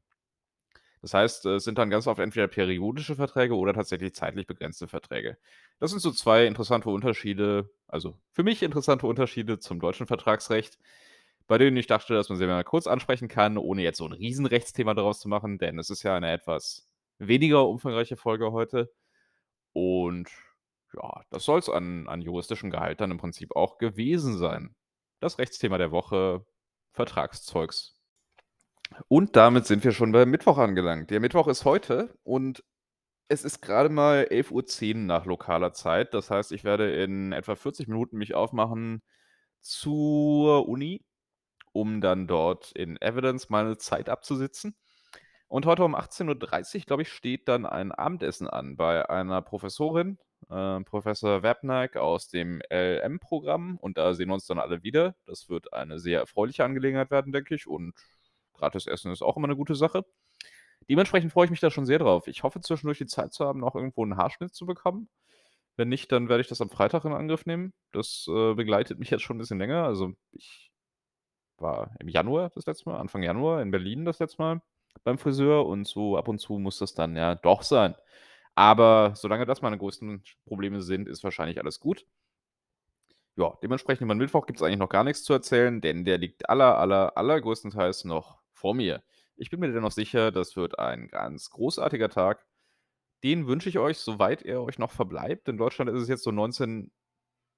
Das 1.02 1.14
heißt, 1.14 1.46
es 1.46 1.64
sind 1.64 1.78
dann 1.78 1.90
ganz 1.90 2.06
oft 2.06 2.20
entweder 2.20 2.48
periodische 2.48 3.14
Verträge 3.16 3.56
oder 3.56 3.72
tatsächlich 3.74 4.14
zeitlich 4.14 4.46
begrenzte 4.46 4.88
Verträge. 4.88 5.38
Das 5.80 5.90
sind 5.90 6.00
so 6.00 6.10
2 6.12 6.46
interessante 6.46 6.90
Unterschiede 6.90 7.70
also, 7.86 8.18
für 8.32 8.42
mich 8.42 8.62
interessante 8.62 9.06
Unterschiede 9.06 9.58
zum 9.60 9.80
deutschen 9.80 10.06
Vertragsrecht, 10.06 10.78
bei 11.48 11.56
denen 11.58 11.76
ich 11.78 11.86
dachte, 11.86 12.14
dass 12.14 12.28
man 12.28 12.38
sie 12.38 12.46
mal 12.46 12.64
kurz 12.64 12.86
ansprechen 12.86 13.28
kann, 13.28 13.56
ohne 13.58 13.82
jetzt 13.82 13.98
so 13.98 14.06
'n 14.06 14.12
Riesenrechtsthema 14.12 14.94
daraus 14.94 15.20
zu 15.20 15.28
machen, 15.28 15.58
denn 15.58 15.78
es 15.78 15.90
ist 15.90 16.02
ja 16.02 16.14
eine 16.16 16.32
etwas 16.32 16.88
weniger 17.18 17.66
umfangreiche 17.68 18.16
Folge 18.16 18.52
heute. 18.52 18.92
Und 19.74 20.30
ja, 20.94 21.22
das 21.30 21.44
soll's 21.44 21.68
an 21.70 22.08
an 22.08 22.22
juristischem 22.22 22.70
Gehalt 22.70 23.00
dann 23.02 23.10
im 23.12 23.18
Prinzip 23.18 23.56
auch 23.56 23.78
gewesen 23.78 24.38
sein. 24.38 24.76
Das 25.20 25.38
Rechtsthema 25.38 25.78
der 25.78 25.92
Woche, 25.92 26.46
Vertragszeugs. 26.94 27.97
Und 29.08 29.36
damit 29.36 29.66
sind 29.66 29.84
wir 29.84 29.92
schon 29.92 30.12
beim 30.12 30.30
Mittwoch 30.30 30.58
angelangt. 30.58 31.10
Der 31.10 31.20
Mittwoch 31.20 31.48
ist 31.48 31.64
heute 31.64 32.14
und 32.24 32.64
es 33.28 33.44
ist 33.44 33.62
grade 33.62 33.90
mal 33.90 34.26
11:10 34.30 35.06
nach 35.06 35.26
lokaler 35.26 35.72
Zeit. 35.72 36.14
Das 36.14 36.30
heißt, 36.30 36.52
ich 36.52 36.64
werde 36.64 36.92
in 36.94 37.32
etwa 37.32 37.56
40 37.56 37.88
Minuten 37.88 38.18
mich 38.18 38.34
aufmachen 38.34 39.02
zur 39.62 40.68
Uni, 40.68 41.04
um 41.72 42.00
dann 42.00 42.26
dort 42.28 42.72
in 42.72 43.00
Evidence 43.02 43.50
meine 43.50 43.78
Zeit 43.78 44.08
abzusitzen. 44.10 44.76
Und 45.48 45.66
heute 45.66 45.84
um 45.84 45.94
18:30 45.94 46.86
glaube 46.86 47.02
ich, 47.02 47.10
steht 47.12 47.48
dann 47.48 47.66
ein 47.66 47.92
Abendessen 47.92 48.48
an 48.48 48.76
bei 48.76 49.08
einer 49.10 49.42
Professorin, 49.42 50.18
äh, 50.50 50.80
Professor 50.82 51.42
Webnak 51.42 51.96
aus 51.96 52.28
dem 52.28 52.60
LLM-Programm 52.70 53.78
und 53.78 53.98
da 53.98 54.14
sehen 54.14 54.28
wir 54.28 54.34
uns 54.34 54.46
dann 54.46 54.58
alle 54.60 54.82
wieder. 54.82 55.16
Das 55.26 55.48
wird 55.50 55.72
eine 55.74 55.98
sehr 56.00 56.20
erfreuliche 56.20 56.64
Angelegenheit 56.64 57.10
werden, 57.10 57.32
denke 57.32 57.54
ich 57.54 57.66
und 57.68 57.94
gratis 58.58 58.86
Essen 58.88 59.12
ist 59.12 59.22
auch 59.22 59.36
immer 59.38 59.48
'ne 59.48 59.56
gute 59.56 59.74
Sache. 59.76 60.04
Dementsprechend 60.90 61.32
freue 61.32 61.46
ich 61.46 61.50
mich 61.52 61.60
da 61.60 61.70
schon 61.70 61.86
sehr 61.86 61.98
drauf. 62.00 62.28
Ich 62.28 62.42
hoffe, 62.44 62.60
zwischendurch 62.62 62.98
die 62.98 63.06
Zeit 63.06 63.32
zu 63.34 63.46
haben, 63.46 63.60
noch 63.60 63.76
irgendwo 63.76 64.04
'n 64.04 64.16
Haarschnitt 64.18 64.54
zu 64.54 64.66
bekommen. 64.66 65.08
Wenn 65.78 65.88
nicht, 65.90 66.12
dann 66.12 66.28
werde 66.30 66.42
ich 66.42 66.48
das 66.48 66.60
am 66.62 66.70
Freitag 66.70 67.04
in 67.06 67.12
Angriff 67.14 67.46
nehmen. 67.46 67.72
Das, 67.92 68.26
äh, 68.30 68.54
begleitet 68.54 68.98
mich 69.00 69.10
jetzt 69.10 69.22
schon 69.24 69.36
'n 69.38 69.40
bisschen 69.40 69.58
länger. 69.60 69.84
Also, 69.84 70.12
ich 70.32 70.70
war 71.58 71.92
im 72.00 72.08
Januar 72.08 72.50
das 72.54 72.66
letzte 72.66 72.90
Mal 72.90 72.98
Anfang 72.98 73.22
Januar 73.24 73.62
in 73.62 73.70
Berlin 73.72 74.04
das 74.06 74.18
letzte 74.20 74.42
Mal 74.42 74.62
beim 75.04 75.18
Friseur 75.18 75.66
und 75.66 75.86
so 75.88 76.16
ab 76.18 76.28
und 76.28 76.38
zu 76.40 76.58
muss 76.58 76.78
das 76.78 76.94
dann 76.94 77.16
ja 77.16 77.34
doch 77.36 77.62
sein. 77.62 77.94
Aber 78.56 79.14
solange 79.16 79.46
das 79.46 79.62
meine 79.62 79.78
größten 79.78 80.22
Probleme 80.46 80.82
sind, 80.82 81.08
ist 81.08 81.24
wahrscheinlich 81.24 81.60
alles 81.60 81.80
gut. 81.80 82.04
Ja, 83.38 83.56
dementsprechend 83.62 84.02
über 84.02 84.14
'n 84.14 84.18
Mittwoch 84.18 84.46
gibt's 84.46 84.62
eigentlich 84.62 84.78
noch 84.80 84.88
gar 84.88 85.04
nix 85.04 85.22
zu 85.22 85.32
erzählen, 85.32 85.80
denn 85.80 86.04
der 86.04 86.18
liegt 86.18 86.50
aller, 86.50 86.76
aller, 86.78 87.16
allergrößtenteils 87.16 88.04
noch 88.04 88.38
vor 88.58 88.74
mir. 88.74 89.02
Ich 89.36 89.50
bin 89.50 89.60
mir 89.60 89.72
dennoch 89.72 89.92
sicher, 89.92 90.32
das 90.32 90.56
wird 90.56 90.78
ein 90.80 91.08
ganz 91.08 91.50
großartiger 91.50 92.10
Tag. 92.10 92.46
Den 93.24 93.46
wünsche 93.48 93.68
ich 93.68 93.78
euch, 93.78 93.98
soweit 93.98 94.42
er 94.42 94.62
euch 94.62 94.78
noch 94.78 94.92
verbleibt. 94.92 95.48
In 95.48 95.58
Deutschland 95.58 95.90
ist 95.90 96.02
es 96.02 96.08
jetzt 96.08 96.24
so 96.24 96.30
19 96.32 96.92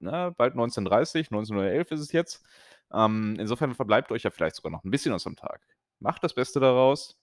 na, 0.00 0.30
bald 0.30 0.54
19:30, 0.56 1.30
19:11 1.30 1.92
ist 1.92 2.00
es 2.00 2.12
jetzt. 2.12 2.44
Ähm, 2.92 3.36
insofern 3.40 3.74
verbleibt 3.74 4.12
euch 4.12 4.24
ja 4.24 4.30
vielleicht 4.30 4.56
sogar 4.56 4.72
noch 4.72 4.84
'n 4.84 4.90
bisschen 4.90 5.12
was 5.14 5.24
vom 5.24 5.36
Tag. 5.36 5.62
Macht 6.00 6.24
das 6.24 6.34
Beste 6.34 6.60
daraus 6.60 7.18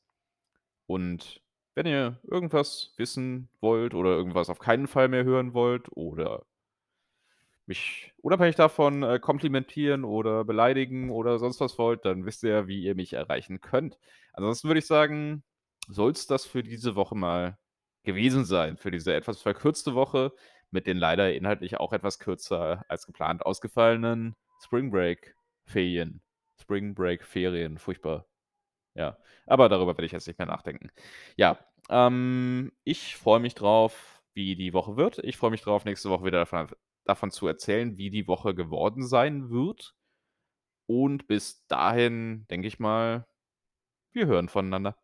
und 0.87 1.41
wenn 1.75 1.85
ihr 1.87 2.19
irgendwas 2.23 2.93
wissen 2.97 3.49
wollt 3.61 3.93
oder 3.93 4.11
irgendwas 4.11 4.49
auf 4.49 4.59
keinen 4.59 4.87
Fall 4.87 5.09
mehr 5.09 5.23
hören 5.25 5.53
wollt 5.53 5.91
oder 5.95 6.45
mich 7.67 8.13
unabhängig 8.21 8.55
davon, 8.55 9.03
äh, 9.03 9.19
komplimentieren 9.19 10.05
oder 10.05 10.45
beleidigen 10.45 11.09
oder 11.09 11.37
sonst 11.39 11.59
was 11.59 11.77
wollt, 11.77 12.05
dann 12.05 12.25
wisst 12.25 12.43
ihr 12.43 12.49
ja, 12.51 12.67
wie 12.67 12.81
ihr 12.81 12.95
mich 12.95 13.13
erreichen 13.13 13.61
könnt. 13.61 13.99
Ansonsten 14.33 14.69
würde 14.69 14.79
ich 14.79 14.87
sagen, 14.87 15.43
soll's 15.87 16.27
das 16.27 16.45
für 16.45 16.63
diese 16.63 16.95
Woche 16.95 17.15
mal 17.15 17.57
gewesen 18.03 18.45
sein, 18.45 18.77
für 18.77 18.91
diese 18.91 19.13
etwas 19.13 19.41
verkürzte 19.41 19.95
Woche 19.95 20.33
mit 20.71 20.87
den 20.87 20.97
leider 20.97 21.33
inhaltlich 21.33 21.77
auch 21.77 21.93
etwas 21.93 22.19
kürzer 22.19 22.85
als 22.87 23.05
geplant 23.05 23.45
ausgefallenen 23.45 24.35
Spring 24.63 24.91
Break 24.91 25.35
Ferien. 25.65 26.21
Spring 26.59 26.95
Break 26.95 27.23
Ferien, 27.25 27.77
furchtbar. 27.77 28.27
Ja, 28.95 29.17
aber 29.45 29.69
darüber 29.69 29.93
werde 29.93 30.05
ich 30.05 30.11
jetzt 30.11 30.27
nicht 30.27 30.39
mehr 30.39 30.47
nachdenken. 30.47 30.89
Ja, 31.35 31.59
ähm, 31.89 32.71
ich 32.83 33.15
freue 33.15 33.39
mich 33.39 33.55
drauf, 33.55 34.23
wie 34.33 34.55
die 34.55 34.73
Woche 34.73 34.97
wird. 34.97 35.19
Ich 35.19 35.37
freue 35.37 35.51
mich 35.51 35.61
drauf, 35.61 35.85
nächste 35.85 36.09
Woche 36.09 36.25
wieder 36.25 36.39
davon 36.39 36.69
davon 37.09 37.31
zu 37.31 37.47
erzählen, 37.47 37.97
wie 37.97 38.09
die 38.09 38.27
Woche 38.27 38.55
geworden 38.55 39.05
sein 39.07 39.49
wird. 39.49 39.95
Und 40.87 41.27
bis 41.27 41.65
dahin 41.67 42.45
denke 42.49 42.67
ich 42.67 42.79
mal, 42.79 43.25
wir 44.13 44.27
hören 44.27 44.49
voneinander. 44.49 44.97